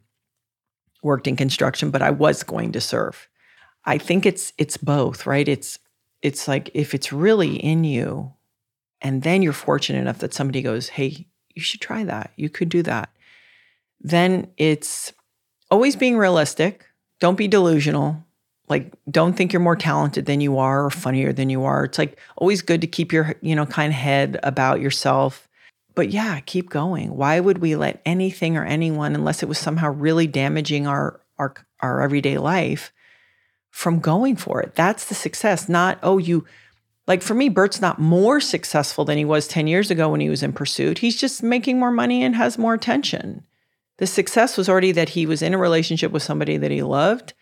worked 1.05 1.27
in 1.27 1.35
construction, 1.35 1.91
but 1.91 2.01
I 2.01 2.09
was 2.09 2.43
going 2.43 2.71
to 2.73 2.81
surf. 2.81 3.29
I 3.85 3.97
think 3.97 4.25
it's 4.25 4.51
it's 4.57 4.75
both, 4.75 5.25
right? 5.25 5.47
It's 5.47 5.79
it's 6.21 6.47
like 6.47 6.71
if 6.73 6.93
it's 6.93 7.13
really 7.13 7.55
in 7.55 7.83
you, 7.83 8.33
and 9.01 9.21
then 9.21 9.41
you're 9.41 9.53
fortunate 9.53 9.99
enough 9.99 10.19
that 10.19 10.33
somebody 10.33 10.61
goes, 10.61 10.89
Hey, 10.89 11.27
you 11.53 11.61
should 11.61 11.79
try 11.79 12.03
that. 12.03 12.31
You 12.35 12.49
could 12.49 12.69
do 12.69 12.81
that. 12.83 13.09
Then 14.01 14.47
it's 14.57 15.13
always 15.69 15.95
being 15.95 16.17
realistic. 16.17 16.85
Don't 17.19 17.37
be 17.37 17.47
delusional 17.47 18.25
like 18.67 18.91
don't 19.09 19.33
think 19.33 19.53
you're 19.53 19.59
more 19.59 19.75
talented 19.75 20.25
than 20.25 20.41
you 20.41 20.57
are 20.57 20.85
or 20.85 20.89
funnier 20.89 21.31
than 21.31 21.49
you 21.49 21.63
are 21.63 21.83
it's 21.85 21.99
like 21.99 22.19
always 22.37 22.61
good 22.61 22.81
to 22.81 22.87
keep 22.87 23.13
your 23.13 23.35
you 23.41 23.55
know 23.55 23.65
kind 23.65 23.91
of 23.91 23.95
head 23.95 24.39
about 24.43 24.81
yourself 24.81 25.47
but 25.95 26.09
yeah 26.09 26.39
keep 26.41 26.69
going. 26.69 27.15
Why 27.15 27.39
would 27.39 27.59
we 27.59 27.75
let 27.75 28.01
anything 28.05 28.57
or 28.57 28.65
anyone 28.65 29.15
unless 29.15 29.41
it 29.41 29.49
was 29.49 29.57
somehow 29.57 29.89
really 29.89 30.27
damaging 30.27 30.87
our 30.87 31.21
our 31.39 31.53
our 31.79 32.01
everyday 32.01 32.37
life 32.37 32.93
from 33.71 33.99
going 33.99 34.35
for 34.35 34.61
it? 34.61 34.75
That's 34.75 35.05
the 35.05 35.15
success 35.15 35.67
not 35.67 35.97
oh 36.03 36.17
you 36.17 36.45
like 37.07 37.21
for 37.21 37.33
me 37.33 37.49
bert's 37.49 37.81
not 37.81 37.99
more 37.99 38.39
successful 38.39 39.05
than 39.05 39.17
he 39.17 39.25
was 39.25 39.47
10 39.47 39.67
years 39.67 39.89
ago 39.89 40.09
when 40.09 40.21
he 40.21 40.29
was 40.29 40.43
in 40.43 40.53
pursuit. 40.53 40.99
He's 40.99 41.19
just 41.19 41.41
making 41.41 41.79
more 41.79 41.91
money 41.91 42.23
and 42.23 42.35
has 42.35 42.57
more 42.57 42.73
attention. 42.73 43.45
The 43.97 44.07
success 44.07 44.57
was 44.57 44.67
already 44.67 44.91
that 44.91 45.09
he 45.09 45.25
was 45.25 45.41
in 45.41 45.53
a 45.53 45.57
relationship 45.57 46.11
with 46.11 46.23
somebody 46.23 46.57
that 46.57 46.71
he 46.71 46.83
loved 46.83 47.33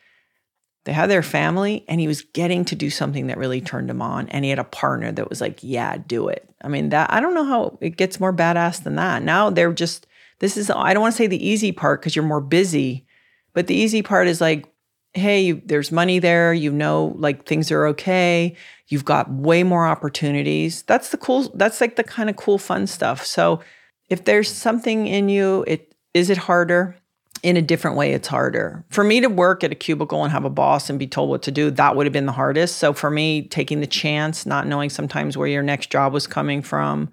they 0.85 0.93
had 0.93 1.09
their 1.09 1.23
family, 1.23 1.85
and 1.87 2.01
he 2.01 2.07
was 2.07 2.21
getting 2.21 2.65
to 2.65 2.75
do 2.75 2.89
something 2.89 3.27
that 3.27 3.37
really 3.37 3.61
turned 3.61 3.89
him 3.89 4.01
on. 4.01 4.27
And 4.29 4.43
he 4.43 4.49
had 4.49 4.59
a 4.59 4.65
partner 4.65 5.11
that 5.11 5.29
was 5.29 5.39
like, 5.39 5.59
Yeah, 5.61 5.97
do 5.97 6.27
it. 6.27 6.49
I 6.61 6.67
mean, 6.67 6.89
that 6.89 7.11
I 7.11 7.19
don't 7.19 7.33
know 7.33 7.45
how 7.45 7.77
it 7.81 7.97
gets 7.97 8.19
more 8.19 8.33
badass 8.33 8.83
than 8.83 8.95
that. 8.95 9.23
Now 9.23 9.49
they're 9.49 9.73
just, 9.73 10.07
this 10.39 10.57
is, 10.57 10.69
I 10.69 10.93
don't 10.93 11.01
want 11.01 11.13
to 11.13 11.17
say 11.17 11.27
the 11.27 11.45
easy 11.45 11.71
part 11.71 12.01
because 12.01 12.15
you're 12.15 12.25
more 12.25 12.41
busy, 12.41 13.05
but 13.53 13.67
the 13.67 13.75
easy 13.75 14.01
part 14.01 14.27
is 14.27 14.41
like, 14.41 14.65
hey, 15.13 15.41
you, 15.41 15.61
there's 15.65 15.91
money 15.91 16.19
there. 16.19 16.53
You 16.53 16.71
know, 16.71 17.13
like 17.17 17.45
things 17.45 17.71
are 17.71 17.87
okay. 17.87 18.55
You've 18.87 19.05
got 19.05 19.31
way 19.31 19.63
more 19.63 19.85
opportunities. 19.85 20.83
That's 20.83 21.09
the 21.09 21.17
cool, 21.17 21.51
that's 21.55 21.79
like 21.81 21.95
the 21.95 22.03
kind 22.03 22.29
of 22.29 22.35
cool, 22.35 22.57
fun 22.57 22.87
stuff. 22.87 23.25
So 23.25 23.61
if 24.09 24.25
there's 24.25 24.51
something 24.51 25.07
in 25.07 25.29
you, 25.29 25.63
it 25.67 25.93
is 26.13 26.29
it 26.29 26.37
harder? 26.37 26.95
In 27.43 27.57
a 27.57 27.61
different 27.61 27.97
way, 27.97 28.13
it's 28.13 28.29
harder. 28.29 28.85
For 28.89 29.03
me 29.03 29.19
to 29.19 29.27
work 29.27 29.65
at 29.65 29.71
a 29.71 29.75
cubicle 29.75 30.23
and 30.23 30.31
have 30.31 30.45
a 30.45 30.49
boss 30.49 30.89
and 30.89 30.97
be 30.97 31.07
told 31.07 31.29
what 31.29 31.43
to 31.43 31.51
do, 31.51 31.69
that 31.71 31.95
would 31.95 32.05
have 32.05 32.13
been 32.13 32.25
the 32.25 32.31
hardest. 32.31 32.77
So 32.77 32.93
for 32.93 33.11
me, 33.11 33.43
taking 33.43 33.81
the 33.81 33.87
chance, 33.87 34.45
not 34.45 34.65
knowing 34.65 34.89
sometimes 34.89 35.37
where 35.37 35.47
your 35.47 35.61
next 35.61 35.89
job 35.89 36.13
was 36.13 36.25
coming 36.25 36.61
from, 36.61 37.11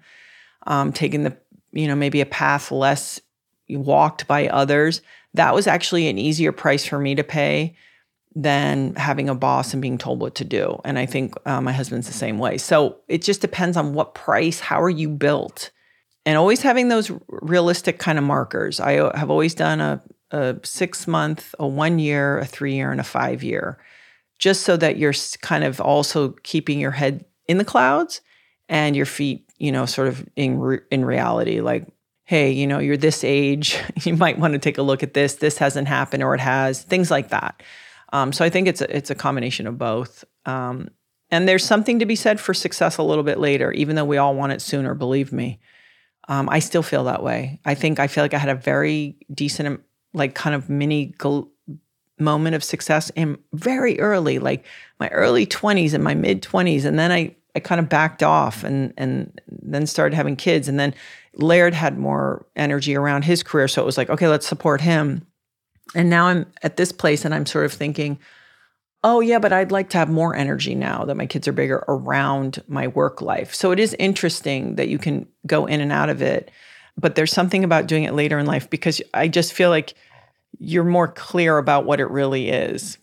um, 0.67 0.93
taking 0.93 1.23
the, 1.23 1.37
you 1.73 1.85
know, 1.85 1.95
maybe 1.95 2.21
a 2.21 2.25
path 2.25 2.71
less 2.71 3.19
walked 3.69 4.25
by 4.25 4.47
others, 4.47 5.01
that 5.33 5.53
was 5.53 5.67
actually 5.67 6.07
an 6.07 6.17
easier 6.17 6.53
price 6.53 6.85
for 6.85 6.97
me 6.97 7.13
to 7.15 7.23
pay 7.23 7.75
than 8.33 8.95
having 8.95 9.27
a 9.27 9.35
boss 9.35 9.73
and 9.73 9.81
being 9.81 9.97
told 9.97 10.21
what 10.21 10.35
to 10.35 10.45
do. 10.45 10.79
And 10.85 10.97
I 10.97 11.05
think 11.05 11.35
uh, 11.45 11.59
my 11.59 11.73
husband's 11.73 12.07
the 12.07 12.13
same 12.13 12.37
way. 12.37 12.57
So 12.57 12.97
it 13.09 13.21
just 13.21 13.41
depends 13.41 13.75
on 13.75 13.93
what 13.93 14.15
price, 14.15 14.61
how 14.61 14.81
are 14.81 14.89
you 14.89 15.09
built? 15.09 15.71
and 16.25 16.37
always 16.37 16.61
having 16.61 16.89
those 16.89 17.11
realistic 17.27 17.99
kind 17.99 18.17
of 18.17 18.23
markers. 18.23 18.79
I 18.79 18.91
have 19.17 19.29
always 19.29 19.55
done 19.55 19.81
a, 19.81 20.01
a 20.31 20.57
six 20.63 21.07
month, 21.07 21.53
a 21.59 21.67
one 21.67 21.99
year, 21.99 22.39
a 22.39 22.45
three 22.45 22.75
year, 22.75 22.91
and 22.91 22.99
a 22.99 23.05
five 23.05 23.43
year, 23.43 23.77
just 24.39 24.63
so 24.63 24.77
that 24.77 24.97
you're 24.97 25.13
kind 25.41 25.63
of 25.63 25.79
also 25.79 26.29
keeping 26.43 26.79
your 26.79 26.91
head 26.91 27.25
in 27.47 27.57
the 27.57 27.65
clouds 27.65 28.21
and 28.69 28.95
your 28.95 29.05
feet, 29.05 29.49
you 29.57 29.71
know, 29.71 29.85
sort 29.85 30.07
of 30.07 30.27
in 30.35 30.59
re- 30.59 30.79
in 30.89 31.05
reality. 31.05 31.61
Like, 31.61 31.87
hey, 32.23 32.51
you 32.51 32.65
know, 32.65 32.79
you're 32.79 32.97
this 32.97 33.23
age, 33.23 33.77
you 34.03 34.15
might 34.15 34.39
want 34.39 34.53
to 34.53 34.59
take 34.59 34.77
a 34.77 34.83
look 34.83 35.03
at 35.03 35.13
this. 35.13 35.35
This 35.35 35.57
hasn't 35.57 35.87
happened, 35.87 36.23
or 36.23 36.33
it 36.33 36.41
has. 36.41 36.81
Things 36.81 37.11
like 37.11 37.29
that. 37.29 37.61
Um, 38.13 38.33
so 38.33 38.43
I 38.43 38.49
think 38.49 38.67
it's 38.67 38.81
a, 38.81 38.95
it's 38.95 39.09
a 39.09 39.15
combination 39.15 39.67
of 39.67 39.77
both. 39.77 40.23
Um, 40.45 40.89
and 41.29 41.47
there's 41.47 41.63
something 41.63 41.99
to 41.99 42.05
be 42.05 42.15
said 42.15 42.39
for 42.39 42.53
success 42.53 42.97
a 42.97 43.03
little 43.03 43.23
bit 43.23 43.39
later, 43.39 43.71
even 43.71 43.95
though 43.95 44.05
we 44.05 44.17
all 44.17 44.35
want 44.35 44.51
it 44.51 44.61
sooner. 44.61 44.93
Believe 44.93 45.31
me. 45.31 45.59
Um, 46.27 46.49
I 46.49 46.59
still 46.59 46.83
feel 46.83 47.05
that 47.05 47.23
way. 47.23 47.59
I 47.65 47.73
think 47.73 47.99
I 47.99 48.07
feel 48.07 48.23
like 48.23 48.33
I 48.33 48.37
had 48.37 48.49
a 48.49 48.55
very 48.55 49.17
decent, 49.33 49.81
like 50.13 50.35
kind 50.35 50.55
of 50.55 50.69
mini 50.69 51.13
gl- 51.17 51.49
moment 52.19 52.55
of 52.55 52.63
success 52.63 53.09
in 53.15 53.37
very 53.53 53.99
early, 53.99 54.39
like 54.39 54.65
my 54.99 55.09
early 55.09 55.45
20s 55.45 55.93
and 55.93 56.03
my 56.03 56.13
mid 56.13 56.41
20s. 56.41 56.85
And 56.85 56.97
then 56.97 57.11
I, 57.11 57.35
I 57.55 57.59
kind 57.59 57.79
of 57.79 57.89
backed 57.89 58.23
off 58.23 58.63
and, 58.63 58.93
and 58.97 59.41
then 59.47 59.87
started 59.87 60.15
having 60.15 60.35
kids. 60.35 60.67
And 60.67 60.79
then 60.79 60.93
Laird 61.35 61.73
had 61.73 61.97
more 61.97 62.45
energy 62.55 62.95
around 62.95 63.23
his 63.23 63.43
career. 63.43 63.67
So 63.67 63.81
it 63.81 63.85
was 63.85 63.97
like, 63.97 64.09
okay, 64.09 64.27
let's 64.27 64.47
support 64.47 64.81
him. 64.81 65.25
And 65.95 66.09
now 66.09 66.27
I'm 66.27 66.45
at 66.63 66.77
this 66.77 66.91
place 66.91 67.25
and 67.25 67.33
I'm 67.33 67.45
sort 67.45 67.65
of 67.65 67.73
thinking, 67.73 68.19
oh 69.03 69.19
yeah 69.19 69.39
but 69.39 69.51
i'd 69.51 69.71
like 69.71 69.89
to 69.89 69.97
have 69.97 70.09
more 70.09 70.35
energy 70.35 70.75
now 70.75 71.03
that 71.05 71.17
my 71.17 71.25
kids 71.25 71.47
are 71.47 71.53
bigger 71.53 71.83
around 71.87 72.61
my 72.67 72.87
work 72.87 73.21
life 73.21 73.53
so 73.53 73.71
it 73.71 73.79
is 73.79 73.95
interesting 73.99 74.75
that 74.75 74.87
you 74.87 74.97
can 74.97 75.27
go 75.47 75.65
in 75.65 75.81
and 75.81 75.91
out 75.91 76.09
of 76.09 76.21
it 76.21 76.51
but 76.97 77.15
there's 77.15 77.31
something 77.31 77.63
about 77.63 77.87
doing 77.87 78.03
it 78.03 78.13
later 78.13 78.39
in 78.39 78.45
life 78.45 78.69
because 78.69 79.01
i 79.13 79.27
just 79.27 79.53
feel 79.53 79.69
like 79.69 79.93
you're 80.59 80.83
more 80.83 81.07
clear 81.07 81.57
about 81.57 81.85
what 81.85 81.99
it 81.99 82.09
really 82.09 82.49
is 82.49 82.97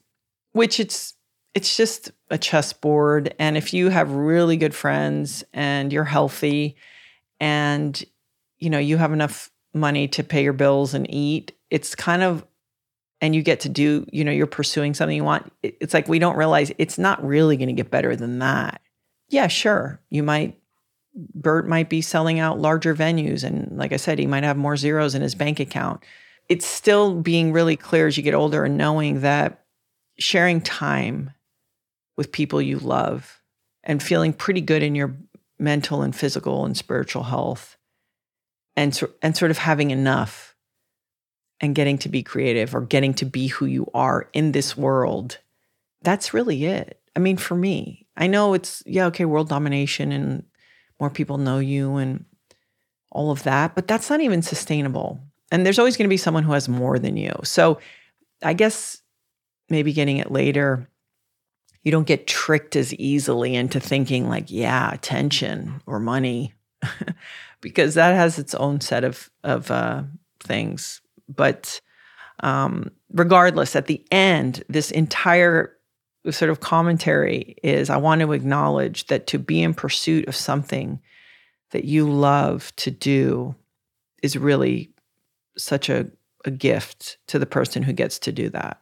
which 0.52 0.80
it's 0.80 1.14
it's 1.54 1.76
just 1.76 2.10
a 2.30 2.38
chessboard 2.38 3.34
and 3.38 3.56
if 3.56 3.72
you 3.72 3.88
have 3.88 4.10
really 4.12 4.56
good 4.56 4.74
friends 4.74 5.42
and 5.52 5.92
you're 5.92 6.04
healthy 6.04 6.76
and 7.40 8.04
you 8.58 8.70
know 8.70 8.78
you 8.78 8.96
have 8.96 9.12
enough 9.12 9.50
money 9.74 10.08
to 10.08 10.24
pay 10.24 10.42
your 10.42 10.52
bills 10.52 10.94
and 10.94 11.12
eat 11.12 11.52
it's 11.70 11.94
kind 11.94 12.22
of 12.22 12.44
and 13.20 13.34
you 13.34 13.42
get 13.42 13.60
to 13.60 13.68
do, 13.68 14.06
you 14.12 14.24
know, 14.24 14.30
you're 14.30 14.46
pursuing 14.46 14.94
something 14.94 15.16
you 15.16 15.24
want, 15.24 15.52
it's 15.62 15.94
like 15.94 16.08
we 16.08 16.18
don't 16.18 16.36
realize 16.36 16.72
it's 16.78 16.98
not 16.98 17.24
really 17.24 17.56
going 17.56 17.68
to 17.68 17.74
get 17.74 17.90
better 17.90 18.14
than 18.14 18.38
that. 18.38 18.80
Yeah, 19.28 19.48
sure. 19.48 20.00
You 20.10 20.22
might, 20.22 20.57
Bert 21.34 21.66
might 21.66 21.88
be 21.90 22.00
selling 22.00 22.38
out 22.38 22.60
larger 22.60 22.94
venues. 22.94 23.42
And 23.42 23.76
like 23.76 23.92
I 23.92 23.96
said, 23.96 24.18
he 24.18 24.26
might 24.26 24.44
have 24.44 24.56
more 24.56 24.76
zeros 24.76 25.14
in 25.14 25.22
his 25.22 25.34
bank 25.34 25.58
account. 25.58 26.04
It's 26.48 26.66
still 26.66 27.20
being 27.20 27.52
really 27.52 27.76
clear 27.76 28.06
as 28.06 28.16
you 28.16 28.22
get 28.22 28.34
older 28.34 28.64
and 28.64 28.76
knowing 28.76 29.20
that 29.20 29.64
sharing 30.18 30.60
time 30.60 31.32
with 32.16 32.32
people 32.32 32.62
you 32.62 32.78
love 32.78 33.40
and 33.82 34.02
feeling 34.02 34.32
pretty 34.32 34.60
good 34.60 34.82
in 34.82 34.94
your 34.94 35.16
mental 35.58 36.02
and 36.02 36.14
physical 36.14 36.64
and 36.64 36.76
spiritual 36.76 37.24
health 37.24 37.76
and, 38.76 38.98
and 39.20 39.36
sort 39.36 39.50
of 39.50 39.58
having 39.58 39.90
enough 39.90 40.54
and 41.60 41.74
getting 41.74 41.98
to 41.98 42.08
be 42.08 42.22
creative 42.22 42.74
or 42.74 42.80
getting 42.82 43.12
to 43.14 43.24
be 43.24 43.48
who 43.48 43.66
you 43.66 43.88
are 43.92 44.28
in 44.32 44.52
this 44.52 44.76
world, 44.76 45.38
that's 46.02 46.32
really 46.32 46.64
it. 46.64 47.00
I 47.16 47.18
mean, 47.18 47.36
for 47.36 47.56
me, 47.56 48.06
I 48.16 48.28
know 48.28 48.54
it's, 48.54 48.82
yeah, 48.86 49.06
okay, 49.06 49.24
world 49.24 49.48
domination 49.48 50.12
and 50.12 50.44
more 51.00 51.10
people 51.10 51.38
know 51.38 51.58
you 51.58 51.96
and 51.96 52.24
all 53.10 53.30
of 53.30 53.42
that, 53.44 53.74
but 53.74 53.88
that's 53.88 54.10
not 54.10 54.20
even 54.20 54.42
sustainable. 54.42 55.20
And 55.50 55.64
there's 55.64 55.78
always 55.78 55.96
going 55.96 56.08
to 56.08 56.12
be 56.12 56.18
someone 56.18 56.42
who 56.42 56.52
has 56.52 56.68
more 56.68 56.98
than 56.98 57.16
you. 57.16 57.32
So 57.42 57.80
I 58.42 58.52
guess 58.52 59.00
maybe 59.70 59.92
getting 59.92 60.18
it 60.18 60.30
later, 60.30 60.88
you 61.82 61.90
don't 61.90 62.06
get 62.06 62.26
tricked 62.26 62.76
as 62.76 62.92
easily 62.94 63.54
into 63.54 63.80
thinking 63.80 64.28
like, 64.28 64.50
yeah, 64.50 64.92
attention 64.92 65.80
or 65.86 65.98
money, 65.98 66.52
because 67.60 67.94
that 67.94 68.14
has 68.14 68.38
its 68.38 68.54
own 68.54 68.80
set 68.80 69.04
of, 69.04 69.30
of 69.42 69.70
uh, 69.70 70.02
things 70.40 71.00
but 71.28 71.80
um, 72.40 72.90
regardless, 73.12 73.76
at 73.76 73.86
the 73.86 74.04
end, 74.10 74.64
this 74.68 74.90
entire 74.90 75.76
sort 76.30 76.50
of 76.50 76.60
commentary 76.60 77.56
is 77.62 77.90
I 77.90 77.96
want 77.96 78.20
to 78.20 78.32
acknowledge 78.32 79.06
that 79.06 79.26
to 79.28 79.38
be 79.38 79.62
in 79.62 79.74
pursuit 79.74 80.28
of 80.28 80.36
something 80.36 81.00
that 81.70 81.84
you 81.84 82.10
love 82.10 82.74
to 82.76 82.90
do 82.90 83.54
is 84.22 84.36
really 84.36 84.90
such 85.56 85.88
a, 85.88 86.10
a 86.44 86.50
gift 86.50 87.18
to 87.28 87.38
the 87.38 87.46
person 87.46 87.82
who 87.82 87.92
gets 87.92 88.18
to 88.20 88.32
do 88.32 88.48
that. 88.50 88.80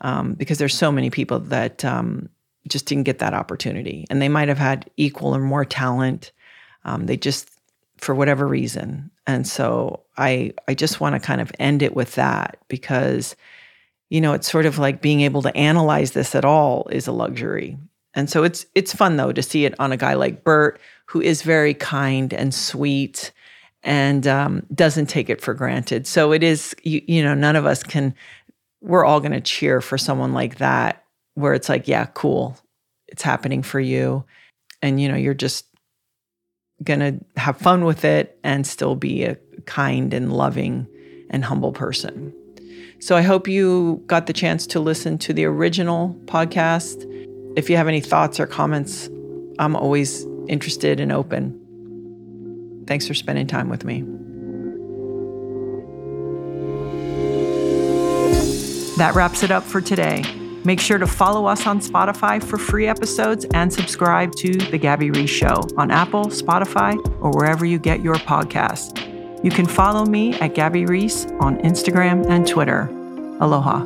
Um, 0.00 0.34
because 0.34 0.58
there's 0.58 0.76
so 0.76 0.92
many 0.92 1.10
people 1.10 1.40
that 1.40 1.84
um, 1.84 2.28
just 2.68 2.86
didn't 2.86 3.04
get 3.04 3.18
that 3.18 3.34
opportunity, 3.34 4.06
and 4.10 4.22
they 4.22 4.28
might 4.28 4.48
have 4.48 4.58
had 4.58 4.88
equal 4.96 5.34
or 5.34 5.40
more 5.40 5.64
talent. 5.64 6.30
Um, 6.84 7.06
they 7.06 7.16
just 7.16 7.50
for 7.96 8.14
whatever 8.14 8.46
reason. 8.46 9.10
And 9.26 9.46
so 9.46 10.04
I 10.16 10.52
I 10.68 10.74
just 10.74 11.00
want 11.00 11.14
to 11.14 11.20
kind 11.20 11.40
of 11.40 11.50
end 11.58 11.82
it 11.82 11.96
with 11.96 12.14
that 12.14 12.58
because 12.68 13.34
you 14.10 14.20
know, 14.20 14.32
it's 14.32 14.50
sort 14.50 14.66
of 14.66 14.78
like 14.78 15.02
being 15.02 15.20
able 15.20 15.42
to 15.42 15.56
analyze 15.56 16.12
this 16.12 16.34
at 16.34 16.44
all 16.44 16.88
is 16.90 17.06
a 17.06 17.12
luxury. 17.12 17.78
And 18.14 18.28
so 18.28 18.42
it's 18.42 18.66
it's 18.74 18.94
fun 18.94 19.16
though 19.16 19.32
to 19.32 19.42
see 19.42 19.64
it 19.64 19.78
on 19.78 19.92
a 19.92 19.96
guy 19.96 20.14
like 20.14 20.44
Bert 20.44 20.80
who 21.06 21.20
is 21.20 21.42
very 21.42 21.74
kind 21.74 22.32
and 22.32 22.54
sweet 22.54 23.32
and 23.82 24.26
um, 24.26 24.66
doesn't 24.74 25.06
take 25.06 25.30
it 25.30 25.40
for 25.40 25.54
granted. 25.54 26.06
So 26.06 26.32
it 26.32 26.42
is 26.42 26.74
you, 26.82 27.02
you 27.06 27.22
know 27.22 27.34
none 27.34 27.56
of 27.56 27.66
us 27.66 27.82
can 27.82 28.14
we're 28.80 29.04
all 29.04 29.20
going 29.20 29.32
to 29.32 29.40
cheer 29.40 29.80
for 29.80 29.98
someone 29.98 30.32
like 30.32 30.56
that 30.58 31.04
where 31.34 31.52
it's 31.52 31.68
like 31.68 31.86
yeah 31.88 32.06
cool 32.06 32.56
it's 33.08 33.22
happening 33.22 33.62
for 33.62 33.80
you 33.80 34.24
and 34.82 35.00
you 35.00 35.08
know 35.08 35.16
you're 35.16 35.34
just 35.34 35.66
going 36.82 37.00
to 37.00 37.40
have 37.40 37.56
fun 37.56 37.84
with 37.84 38.04
it 38.04 38.38
and 38.44 38.66
still 38.66 38.94
be 38.94 39.24
a 39.24 39.36
kind 39.66 40.14
and 40.14 40.32
loving 40.32 40.86
and 41.30 41.44
humble 41.44 41.72
person. 41.72 42.32
So 43.00 43.16
I 43.16 43.22
hope 43.22 43.46
you 43.46 44.02
got 44.06 44.26
the 44.26 44.32
chance 44.32 44.66
to 44.68 44.80
listen 44.80 45.18
to 45.18 45.32
the 45.32 45.44
original 45.44 46.18
podcast. 46.24 47.04
If 47.56 47.70
you 47.70 47.76
have 47.76 47.88
any 47.88 48.00
thoughts 48.00 48.40
or 48.40 48.46
comments, 48.46 49.08
I'm 49.58 49.76
always 49.76 50.26
interested 50.48 51.00
and 51.00 51.12
open. 51.12 51.54
Thanks 52.86 53.06
for 53.06 53.14
spending 53.14 53.46
time 53.46 53.68
with 53.68 53.84
me. 53.84 54.02
That 58.96 59.14
wraps 59.14 59.44
it 59.44 59.52
up 59.52 59.62
for 59.62 59.80
today. 59.80 60.24
Make 60.64 60.80
sure 60.80 60.98
to 60.98 61.06
follow 61.06 61.46
us 61.46 61.66
on 61.66 61.80
Spotify 61.80 62.42
for 62.42 62.58
free 62.58 62.88
episodes 62.88 63.46
and 63.54 63.72
subscribe 63.72 64.34
to 64.36 64.52
The 64.54 64.76
Gabby 64.78 65.12
Reece 65.12 65.30
Show 65.30 65.68
on 65.76 65.92
Apple, 65.92 66.26
Spotify, 66.26 66.96
or 67.22 67.30
wherever 67.30 67.64
you 67.64 67.78
get 67.78 68.02
your 68.02 68.16
podcasts. 68.16 69.07
You 69.40 69.52
can 69.52 69.66
follow 69.66 70.04
me 70.04 70.34
at 70.40 70.54
Gabby 70.54 70.84
Reece 70.84 71.26
on 71.38 71.58
Instagram 71.58 72.28
and 72.28 72.46
Twitter. 72.46 72.88
Aloha. 73.40 73.78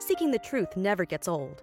Seeking 0.00 0.32
the 0.32 0.40
truth 0.42 0.76
never 0.76 1.04
gets 1.04 1.28
old. 1.28 1.62